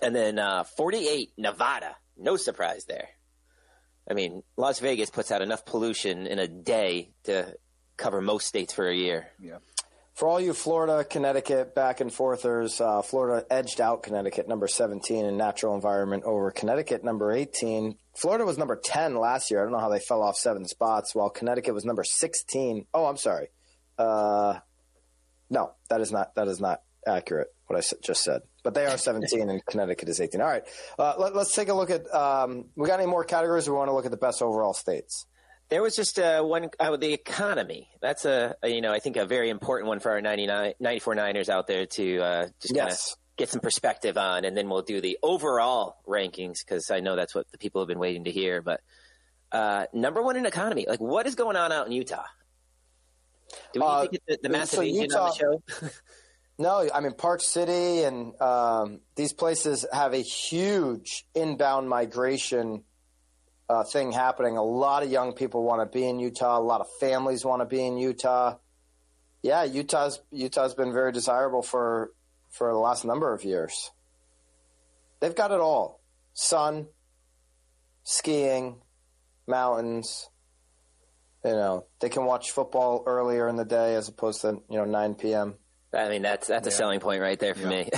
[0.00, 1.96] And then uh, 48, Nevada.
[2.16, 3.08] No surprise there.
[4.10, 7.54] I mean, Las Vegas puts out enough pollution in a day to
[7.96, 9.28] cover most states for a year.
[9.40, 9.58] Yeah.
[10.14, 15.24] For all you Florida, Connecticut back and forthers, uh, Florida edged out Connecticut number 17
[15.24, 17.96] in natural environment over Connecticut number 18.
[18.14, 19.60] Florida was number 10 last year.
[19.60, 22.86] I don't know how they fell off seven spots, while Connecticut was number 16.
[22.92, 23.48] Oh, I'm sorry.
[23.96, 24.58] Uh,
[25.48, 27.48] no, that is not that is not accurate.
[27.66, 30.40] What I just said, but they are 17 and Connecticut is 18.
[30.40, 30.62] All right,
[30.98, 32.12] uh, let, us take a look at.
[32.14, 33.68] Um, we got any more categories?
[33.68, 35.26] we want to look at the best overall states.
[35.68, 37.88] There was just uh, one uh, the economy.
[38.00, 41.14] That's a, a, you know I think a very important one for our 99, 94
[41.14, 43.16] Niners out there to uh, just kind of yes.
[43.36, 47.34] get some perspective on, and then we'll do the overall rankings because I know that's
[47.34, 48.60] what the people have been waiting to hear.
[48.60, 48.80] But
[49.50, 52.24] uh, number one in economy, like what is going on out in Utah?
[53.72, 55.88] Do we uh, get the, the massive so Utah, on the show?
[56.58, 62.84] no, I mean Park City and um, these places have a huge inbound migration
[63.68, 64.56] uh, thing happening.
[64.56, 66.58] A lot of young people want to be in Utah.
[66.58, 68.56] A lot of families want to be in Utah.
[69.42, 72.12] Yeah, Utah's Utah's been very desirable for
[72.50, 73.90] for the last number of years.
[75.20, 76.00] They've got it all:
[76.34, 76.88] sun,
[78.04, 78.82] skiing,
[79.46, 80.28] mountains.
[81.44, 84.84] You know, they can watch football earlier in the day as opposed to you know
[84.84, 85.54] 9 p.m.
[85.94, 86.72] I mean, that's that's yeah.
[86.72, 87.84] a selling point right there for yeah.
[87.84, 87.90] me.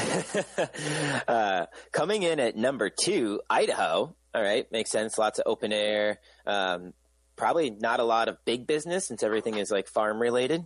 [1.29, 4.15] uh, coming in at number two, Idaho.
[4.35, 5.17] All right, makes sense.
[5.17, 6.19] Lots of open air.
[6.47, 6.93] Um,
[7.37, 10.65] probably not a lot of big business since everything is like farm related.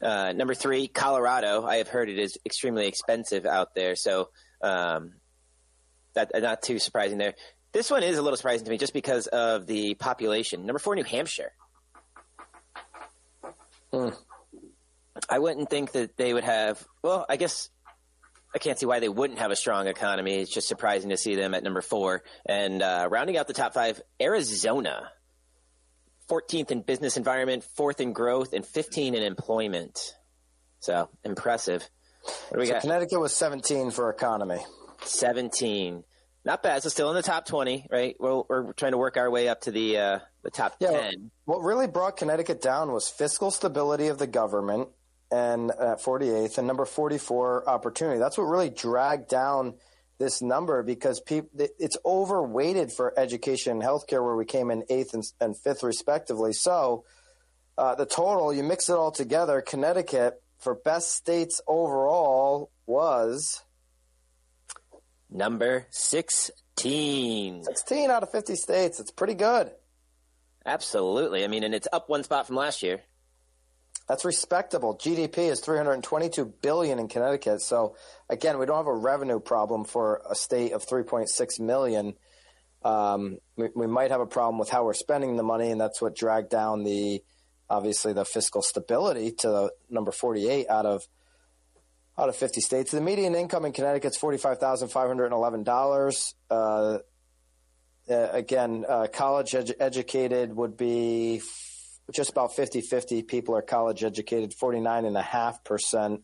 [0.00, 1.64] Uh, number three, Colorado.
[1.64, 3.96] I have heard it is extremely expensive out there.
[3.96, 4.30] So,
[4.62, 5.14] um,
[6.14, 7.34] that not too surprising there.
[7.72, 10.64] This one is a little surprising to me just because of the population.
[10.64, 11.52] Number four, New Hampshire.
[13.92, 14.10] Hmm.
[15.28, 16.84] I wouldn't think that they would have.
[17.02, 17.70] Well, I guess
[18.54, 20.36] I can't see why they wouldn't have a strong economy.
[20.36, 22.22] It's just surprising to see them at number four.
[22.46, 25.10] And uh, rounding out the top five, Arizona,
[26.30, 30.14] 14th in business environment, fourth in growth, and 15 in employment.
[30.80, 31.88] So impressive.
[32.48, 32.82] What do we so got?
[32.82, 34.64] Connecticut was 17 for economy.
[35.02, 36.04] 17.
[36.44, 36.82] Not bad.
[36.82, 38.14] So still in the top 20, right?
[38.20, 41.30] We're, we're trying to work our way up to the uh, the top yeah, 10.
[41.46, 44.88] What really brought Connecticut down was fiscal stability of the government
[45.34, 48.20] and at 48th and number 44 opportunity.
[48.20, 49.74] That's what really dragged down
[50.18, 55.12] this number because people it's overweighted for education and healthcare where we came in eighth
[55.12, 56.52] and, and fifth respectively.
[56.52, 57.04] So
[57.76, 63.60] uh, the total, you mix it all together, Connecticut for best states overall was
[65.28, 67.64] number 16.
[67.64, 69.00] 16 out of 50 states.
[69.00, 69.72] It's pretty good.
[70.64, 71.42] Absolutely.
[71.42, 73.00] I mean, and it's up one spot from last year.
[74.08, 74.96] That's respectable.
[74.96, 77.62] GDP is 322 billion in Connecticut.
[77.62, 77.96] So
[78.28, 82.12] again, we don't have a revenue problem for a state of 3.6 million.
[82.82, 86.02] Um, we, we, might have a problem with how we're spending the money, and that's
[86.02, 87.22] what dragged down the
[87.70, 91.08] obviously the fiscal stability to the number 48 out of
[92.18, 92.90] out of 50 states.
[92.90, 96.34] The median income in Connecticut is $45,511.
[96.50, 96.98] Uh, uh,
[98.32, 101.40] again, uh, college ed- educated would be
[102.12, 106.20] just about 50 50 people are college educated, 49.5%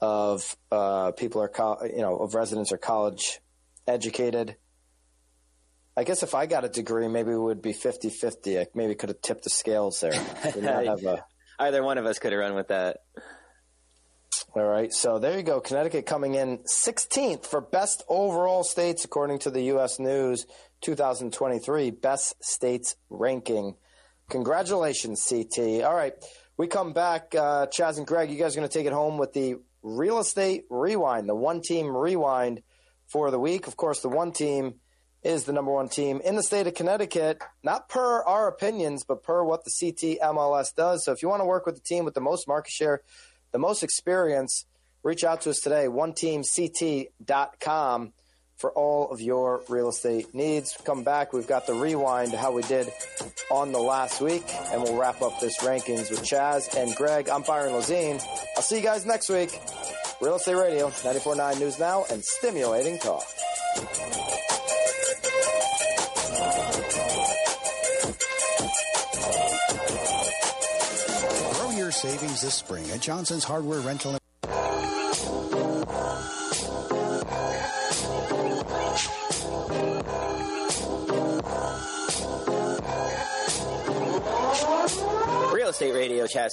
[0.00, 3.40] of uh, people are, co- you know, of residents are college
[3.86, 4.56] educated.
[5.96, 8.60] I guess if I got a degree, maybe it would be 50 50.
[8.60, 10.12] I maybe could have tipped the scales there.
[10.44, 11.24] A...
[11.58, 12.98] Either one of us could have run with that.
[14.54, 14.92] All right.
[14.92, 15.60] So there you go.
[15.60, 19.98] Connecticut coming in 16th for best overall states, according to the U.S.
[19.98, 20.46] News
[20.82, 23.74] 2023 Best States Ranking.
[24.30, 25.82] Congratulations, CT.
[25.82, 26.12] All right.
[26.56, 27.34] We come back.
[27.34, 30.18] Uh, Chaz and Greg, you guys are going to take it home with the real
[30.18, 32.62] estate rewind, the one team rewind
[33.06, 33.66] for the week.
[33.66, 34.74] Of course, the one team
[35.22, 39.22] is the number one team in the state of Connecticut, not per our opinions, but
[39.22, 41.04] per what the CT MLS does.
[41.04, 43.00] So if you want to work with the team with the most market share,
[43.52, 44.66] the most experience,
[45.02, 48.12] reach out to us today, oneteamct.com
[48.58, 50.76] for all of your real estate needs.
[50.84, 52.92] Come back, we've got the rewind how we did
[53.50, 57.28] on the last week, and we'll wrap up this rankings with Chaz and Greg.
[57.28, 58.22] I'm Byron Lazine.
[58.56, 59.58] I'll see you guys next week.
[60.20, 63.24] Real Estate Radio, 94.9 News Now, and Stimulating Talk.
[71.54, 74.18] Grow your savings this spring at Johnson's Hardware Rental.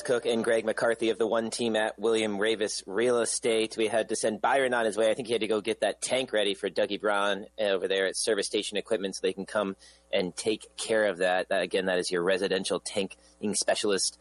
[0.05, 3.75] Cook and Greg McCarthy of the one team at William Raveis Real Estate.
[3.75, 5.09] We had to send Byron on his way.
[5.09, 8.05] I think he had to go get that tank ready for Dougie Braun over there
[8.05, 9.75] at Service Station Equipment so they can come
[10.13, 11.49] and take care of that.
[11.49, 14.19] that again, that is your residential tanking specialist,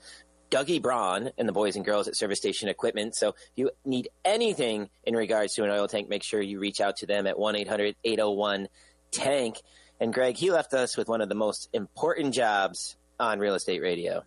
[0.51, 3.15] Dougie Braun and the boys and girls at Service Station Equipment.
[3.15, 6.81] So if you need anything in regards to an oil tank, make sure you reach
[6.81, 8.69] out to them at 1 800 801
[9.11, 9.57] Tank.
[10.01, 13.83] And Greg, he left us with one of the most important jobs on real estate
[13.83, 14.25] radio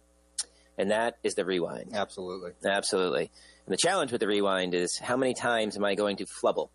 [0.78, 1.92] and that is the rewind.
[1.94, 2.52] Absolutely.
[2.66, 3.32] Absolutely.
[3.66, 6.70] And the challenge with the rewind is how many times am I going to flubble?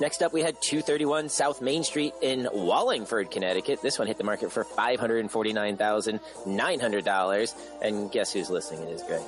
[0.00, 3.82] Next up, we had 231 South Main Street in Wallingford, Connecticut.
[3.82, 7.54] This one hit the market for $549,900.
[7.82, 9.22] And guess who's listing it is Greg?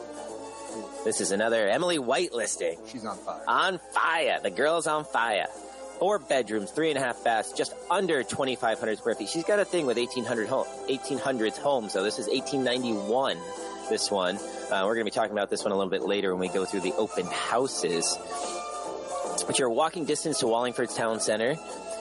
[1.04, 2.78] This is another Emily White listing.
[2.86, 3.42] She's on fire.
[3.46, 4.40] On fire.
[4.42, 5.46] The girl's on fire.
[5.98, 9.30] Four bedrooms, three and a half baths, just under 2,500 square feet.
[9.30, 13.38] She's got a thing with 1800 home, 1800s homes, so this is 1891,
[13.88, 14.36] this one.
[14.36, 16.48] Uh, we're going to be talking about this one a little bit later when we
[16.52, 18.18] go through the open houses
[19.44, 21.56] but you're walking distance to Wallingford's town center.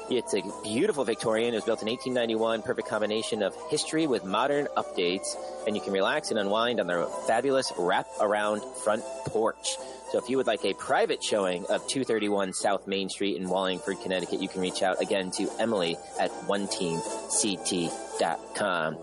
[0.09, 1.53] It's a beautiful Victorian.
[1.53, 2.61] It was built in 1891.
[2.61, 5.35] Perfect combination of history with modern updates.
[5.65, 9.77] And you can relax and unwind on the fabulous wrap around front porch.
[10.11, 13.99] So if you would like a private showing of 231 South Main Street in Wallingford,
[14.01, 18.97] Connecticut, you can reach out again to Emily at oneteamct.com.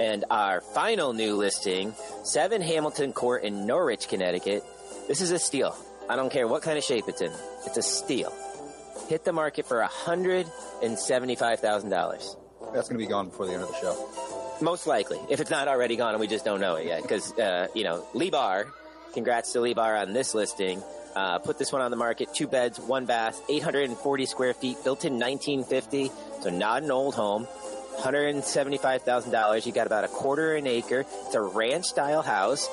[0.00, 4.64] And our final new listing, 7 Hamilton Court in Norwich, Connecticut.
[5.06, 5.76] This is a steal.
[6.08, 7.32] I don't care what kind of shape it's in.
[7.66, 8.32] It's a steal.
[9.08, 12.36] Hit the market for $175,000.
[12.72, 14.08] That's going to be gone before the end of the show.
[14.60, 17.02] Most likely, if it's not already gone and we just don't know it yet.
[17.02, 18.66] Because, uh, you know, Lee Bar,
[19.12, 20.82] congrats to Lee Bar on this listing.
[21.14, 22.28] Uh, put this one on the market.
[22.34, 26.10] Two beds, one bath, 840 square feet, built in 1950.
[26.42, 27.46] So not an old home.
[27.98, 29.66] $175,000.
[29.66, 31.04] You got about a quarter an acre.
[31.26, 32.68] It's a ranch style house.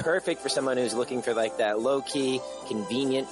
[0.00, 3.28] Perfect for someone who's looking for like that low key, convenient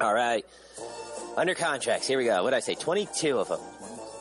[0.00, 0.44] All right.
[1.36, 2.06] Under contracts.
[2.06, 2.42] Here we go.
[2.42, 2.74] What did I say?
[2.74, 3.60] 22 of them.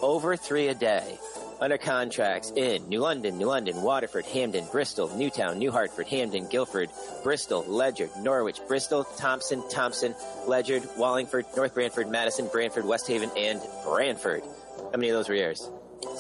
[0.02, 1.18] Over three a day
[1.60, 6.89] under contracts in New London, New London, Waterford, Hamden, Bristol, Newtown, New Hartford, Hamden, Guilford,
[7.24, 10.14] Bristol, Ledyard, Norwich, Bristol, Thompson, Thompson,
[10.45, 14.43] Ledyard, Wallingford, North Branford, Madison, Branford, West Haven, and Branford.
[14.78, 15.68] How many of those were yours?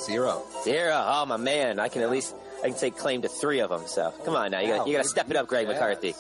[0.05, 0.43] Zero.
[0.63, 1.03] Zero.
[1.05, 3.83] Oh my man, I can at least I can take claim to three of them.
[3.85, 6.15] So come on now, you got you got to step it up, Greg McCarthy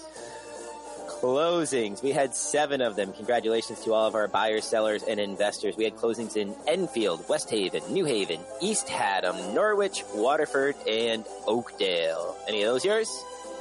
[1.21, 2.03] closings.
[2.03, 3.13] We had seven of them.
[3.13, 5.75] Congratulations to all of our buyers, sellers, and investors.
[5.75, 12.35] We had closings in Enfield, West Haven, New Haven, East Haddam, Norwich, Waterford, and Oakdale.
[12.47, 13.09] Any of those yours?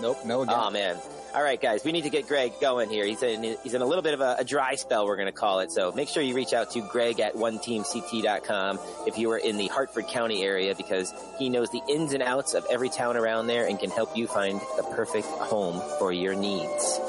[0.00, 0.54] Nope, no again.
[0.58, 0.96] Oh, man.
[1.34, 3.04] All right, guys, we need to get Greg going here.
[3.04, 5.32] He's in, he's in a little bit of a, a dry spell, we're going to
[5.32, 5.70] call it.
[5.70, 9.66] So make sure you reach out to Greg at oneteamct.com if you are in the
[9.66, 13.66] Hartford County area because he knows the ins and outs of every town around there
[13.66, 17.00] and can help you find the perfect home for your needs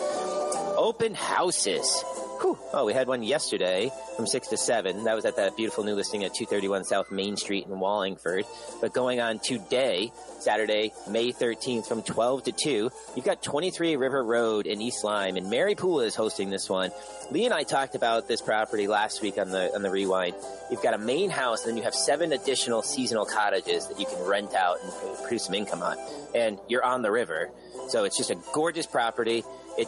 [0.77, 2.03] open houses.
[2.39, 2.57] Whew.
[2.71, 5.03] Oh, we had one yesterday from 6 to 7.
[5.05, 8.45] That was at that beautiful new listing at 231 South Main Street in Wallingford.
[8.79, 14.23] But going on today, Saturday, May 13th from 12 to 2, you've got 23 River
[14.23, 16.91] Road in East Lyme, and Mary Poole is hosting this one.
[17.31, 20.35] Lee and I talked about this property last week on the on the rewind.
[20.69, 24.05] You've got a main house, and then you have seven additional seasonal cottages that you
[24.05, 25.97] can rent out and produce some income on.
[26.35, 27.49] And you're on the river.
[27.89, 29.43] So it's just a gorgeous property.
[29.77, 29.87] It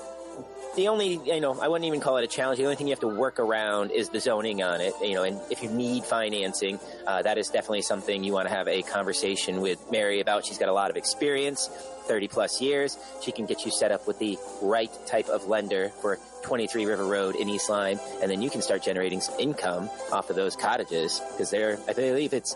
[0.80, 2.58] the only, you know, I wouldn't even call it a challenge.
[2.58, 5.24] The only thing you have to work around is the zoning on it, you know,
[5.24, 8.82] and if you need financing, uh, that is definitely something you want to have a
[8.84, 10.46] conversation with Mary about.
[10.46, 11.70] She's got a lot of experience,
[12.08, 12.98] 30 plus years.
[13.22, 17.06] She can get you set up with the right type of lender for 23 River
[17.06, 20.56] Road in East Lyme, and then you can start generating some income off of those
[20.56, 22.56] cottages because they're, I believe it's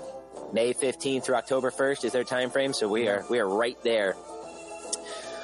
[0.53, 2.71] May 15th through October 1st is their time frame.
[2.71, 4.15] So we are, we are right there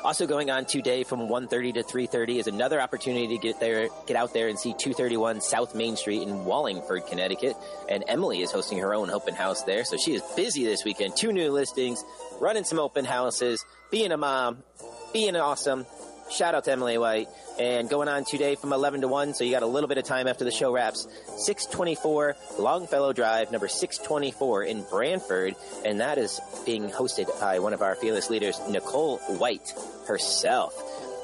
[0.03, 4.15] also going on today from 1.30 to 3.30 is another opportunity to get there, get
[4.15, 7.55] out there and see 231 South Main Street in Wallingford, Connecticut.
[7.89, 9.83] And Emily is hosting her own open house there.
[9.85, 11.15] So she is busy this weekend.
[11.15, 12.03] Two new listings,
[12.39, 14.63] running some open houses, being a mom,
[15.13, 15.85] being awesome.
[16.29, 17.27] Shout out to Emily White.
[17.59, 20.03] And going on today from 11 to 1, so you got a little bit of
[20.03, 21.07] time after the show wraps.
[21.37, 25.55] 624 Longfellow Drive, number 624 in Branford.
[25.83, 29.73] And that is being hosted by one of our fearless leaders, Nicole White
[30.07, 30.73] herself.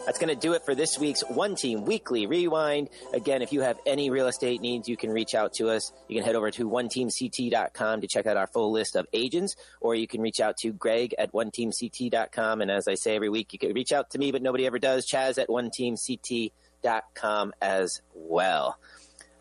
[0.06, 2.90] That's going to do it for this week's One Team Weekly Rewind.
[3.14, 5.92] Again, if you have any real estate needs, you can reach out to us.
[6.08, 9.96] You can head over to oneteamct.com to check out our full list of agents, or
[9.96, 12.62] you can reach out to Greg at oneteamct.com.
[12.62, 14.78] And as I say every week, you can reach out to me, but nobody ever
[14.78, 15.08] does.
[15.08, 18.78] Chaz at oneteamct.com as well.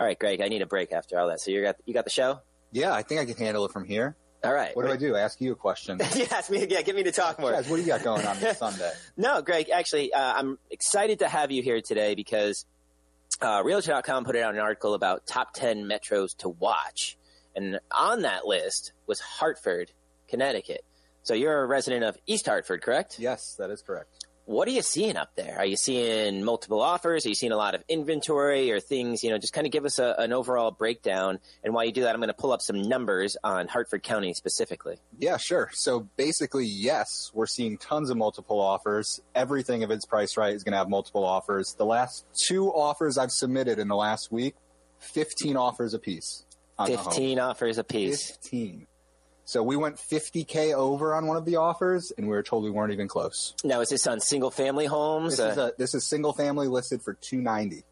[0.00, 1.40] All right, Greg, I need a break after all that.
[1.40, 2.40] So you got you got the show?
[2.72, 4.16] Yeah, I think I can handle it from here.
[4.44, 4.74] All right.
[4.76, 5.16] What do I do?
[5.16, 5.98] Ask you a question.
[6.14, 6.66] yeah, ask me.
[6.68, 7.52] Yeah, get me to talk more.
[7.52, 8.92] Guys, what do you got going on this Sunday?
[9.16, 9.70] no, Greg.
[9.70, 12.66] Actually, uh, I'm excited to have you here today because
[13.40, 17.16] uh, Realtor.com put out an article about top ten metros to watch,
[17.56, 19.92] and on that list was Hartford,
[20.28, 20.84] Connecticut.
[21.22, 23.18] So you're a resident of East Hartford, correct?
[23.18, 25.56] Yes, that is correct what are you seeing up there?
[25.58, 27.24] Are you seeing multiple offers?
[27.24, 29.22] Are you seeing a lot of inventory or things?
[29.24, 31.38] You know, just kind of give us a, an overall breakdown.
[31.62, 34.34] And while you do that, I'm going to pull up some numbers on Hartford County
[34.34, 34.98] specifically.
[35.18, 35.70] Yeah, sure.
[35.72, 39.20] So basically, yes, we're seeing tons of multiple offers.
[39.34, 41.74] Everything, if it's priced right, is going to have multiple offers.
[41.78, 44.56] The last two offers I've submitted in the last week,
[44.98, 46.44] 15 offers apiece.
[46.84, 48.32] 15 offers apiece.
[48.32, 48.86] 15.
[49.44, 52.70] So we went 50k over on one of the offers, and we were told we
[52.70, 53.54] weren't even close.
[53.62, 55.36] Now, is this on single family homes?
[55.36, 57.84] This, uh, is, a, this is single family listed for 290.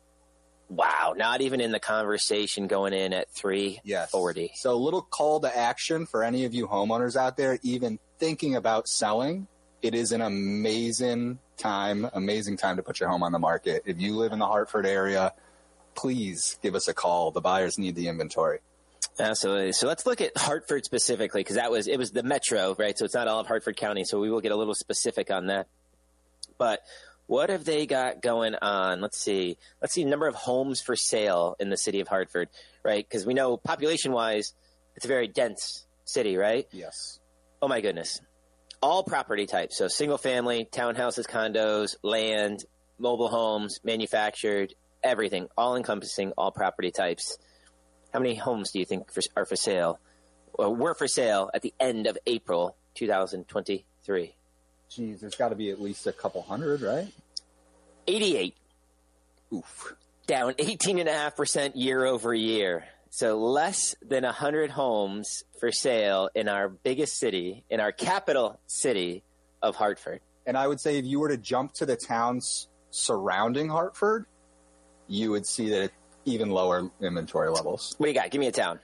[0.71, 4.41] Wow, not even in the conversation going in at 340.
[4.43, 4.63] Yes.
[4.63, 8.57] So a little call to action for any of you homeowners out there, even thinking
[8.57, 9.47] about selling.
[9.83, 13.83] It is an amazing time, amazing time to put your home on the market.
[13.85, 15.35] If you live in the Hartford area,
[15.95, 17.33] please give us a call.
[17.33, 18.61] The buyers need the inventory.
[19.19, 19.73] Absolutely.
[19.73, 22.97] So let's look at Hartford specifically because that was it was the metro, right?
[22.97, 24.05] So it's not all of Hartford County.
[24.05, 25.67] So we will get a little specific on that.
[26.59, 26.81] But
[27.27, 29.01] what have they got going on?
[29.01, 29.59] Let's see.
[29.81, 32.49] Let's see number of homes for sale in the city of Hartford,
[32.85, 33.07] right?
[33.09, 34.55] Because we know population wise,
[34.97, 36.67] it's a very dense city, right?
[36.73, 37.21] Yes.
[37.61, 38.21] Oh my goodness.
[38.83, 39.79] All property types.
[39.79, 42.65] So single family, townhouses, condos, land,
[42.99, 47.39] mobile homes, manufactured, everything, all encompassing all property types.
[48.13, 49.99] How many homes do you think for, are for sale
[50.55, 54.35] or were for sale at the end of April 2023?
[54.91, 57.09] Geez, there's got to be at least a couple hundred, right?
[58.07, 58.55] 88.
[59.53, 59.95] Oof.
[60.27, 62.85] Down 18.5% year over year.
[63.11, 69.23] So less than 100 homes for sale in our biggest city, in our capital city
[69.63, 70.21] of Hartford.
[70.47, 74.27] And I would say if you were to jump to the towns surrounding Hartford,
[75.09, 75.93] you would see that
[76.25, 77.95] even lower inventory levels.
[77.99, 78.31] What do you got?
[78.31, 78.79] Give me a town.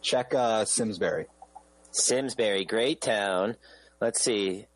[0.00, 1.26] Check uh, Simsbury.
[1.90, 3.56] Simsbury, great town.
[4.00, 4.66] Let's see.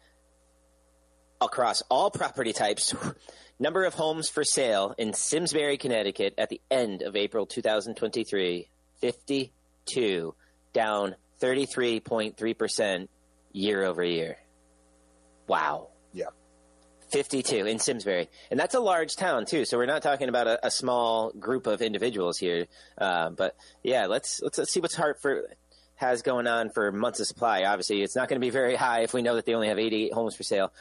[1.40, 2.94] Across all property types,
[3.58, 8.68] number of homes for sale in Simsbury, Connecticut at the end of April 2023
[9.00, 10.34] 52,
[10.72, 13.08] down 33.3%
[13.52, 14.38] year over year.
[15.46, 15.88] Wow.
[17.10, 19.64] 52 in Simsbury, and that's a large town too.
[19.64, 22.66] So we're not talking about a, a small group of individuals here.
[22.98, 25.44] Uh, but yeah, let's, let's let's see what's Hartford
[25.96, 27.64] has going on for months of supply.
[27.64, 29.78] Obviously, it's not going to be very high if we know that they only have
[29.78, 30.72] 88 homes for sale.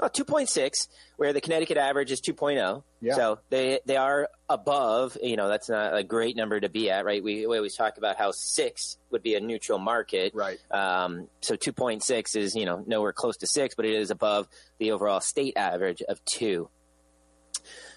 [0.00, 0.88] Oh, 2.6,
[1.18, 2.82] where the Connecticut average is 2.0.
[3.00, 3.14] Yeah.
[3.14, 5.16] So they they are above.
[5.22, 7.22] You know, that's not a great number to be at, right?
[7.22, 10.32] We, we always talk about how six would be a neutral market.
[10.34, 10.58] Right.
[10.70, 14.90] Um, so 2.6 is you know nowhere close to six, but it is above the
[14.90, 16.68] overall state average of two.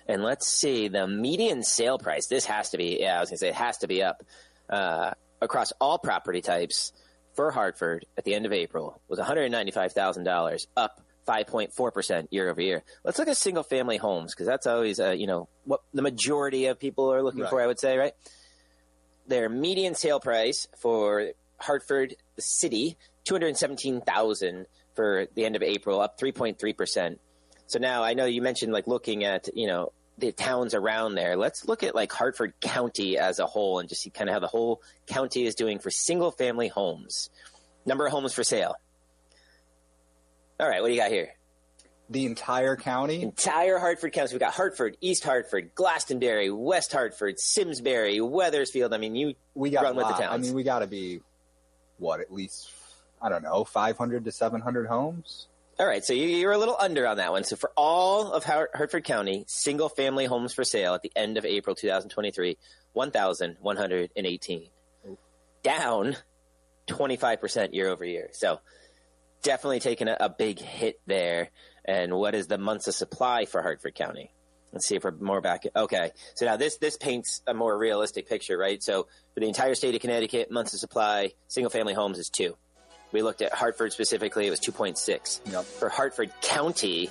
[0.08, 2.28] And let's see the median sale price.
[2.28, 3.00] This has to be.
[3.00, 4.24] Yeah, I was gonna say it has to be up
[4.70, 6.93] uh, across all property types
[7.34, 11.02] for Hartford at the end of April was one hundred ninety five thousand dollars, up
[11.28, 12.84] 5.4% year over year.
[13.03, 16.67] Let's look at single family homes because that's always, uh, you know, what the majority
[16.67, 17.49] of people are looking right.
[17.49, 18.13] for, I would say, right?
[19.28, 27.17] Their median sale price for Hartford, city, 217,000 for the end of April, up 3.3%.
[27.67, 31.36] So now I know you mentioned like looking at, you know, the towns around there.
[31.36, 34.39] Let's look at like Hartford County as a whole and just see kind of how
[34.39, 37.30] the whole county is doing for single family homes.
[37.86, 38.75] Number of homes for sale.
[40.60, 41.30] All right, what do you got here?
[42.10, 43.22] The entire county?
[43.22, 44.30] Entire Hartford County.
[44.30, 48.93] So we got Hartford, East Hartford, Glastonbury, West Hartford, Simsbury, Wethersfield.
[48.93, 50.34] I mean, you we got run with the towns.
[50.34, 51.20] I mean, we got to be,
[51.97, 52.72] what, at least,
[53.22, 55.47] I don't know, 500 to 700 homes?
[55.80, 57.43] All right, so you're a little under on that one.
[57.43, 61.45] So for all of Hartford County, single family homes for sale at the end of
[61.45, 62.58] April 2023,
[62.93, 64.70] 1,118.
[65.62, 66.16] Down
[66.88, 68.30] 25% year over year.
[68.32, 68.60] So
[69.44, 71.50] definitely taken a, a big hit there.
[71.86, 74.34] And what is the months of supply for Hartford County?
[74.74, 75.64] Let's see if we're more back.
[75.76, 78.84] Okay, so now this this paints a more realistic picture, right?
[78.84, 82.58] So for the entire state of Connecticut, months of supply, single family homes is two.
[83.14, 85.40] We looked at Hartford specifically; it was two point six.
[85.50, 85.64] Yep.
[85.64, 87.10] For Hartford County,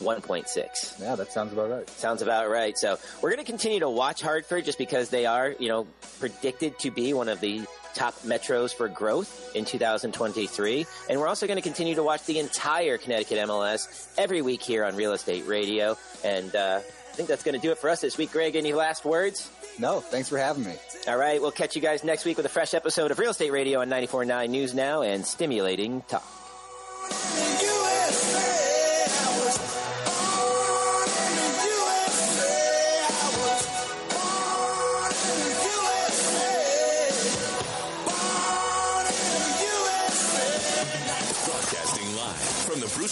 [0.00, 1.00] 1.6.
[1.00, 1.88] Yeah, that sounds about right.
[1.90, 2.76] Sounds about right.
[2.76, 5.86] So we're going to continue to watch Hartford just because they are, you know,
[6.18, 7.62] predicted to be one of the
[7.94, 10.86] top metros for growth in 2023.
[11.08, 14.84] And we're also going to continue to watch the entire Connecticut MLS every week here
[14.84, 15.96] on Real Estate Radio.
[16.24, 18.32] And uh, I think that's going to do it for us this week.
[18.32, 19.50] Greg, any last words?
[19.78, 20.74] No, thanks for having me.
[21.08, 23.52] All right, we'll catch you guys next week with a fresh episode of Real Estate
[23.52, 26.24] Radio on 94.9 News Now and Stimulating Talk.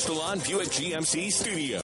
[0.05, 1.77] The Buick GMC studio.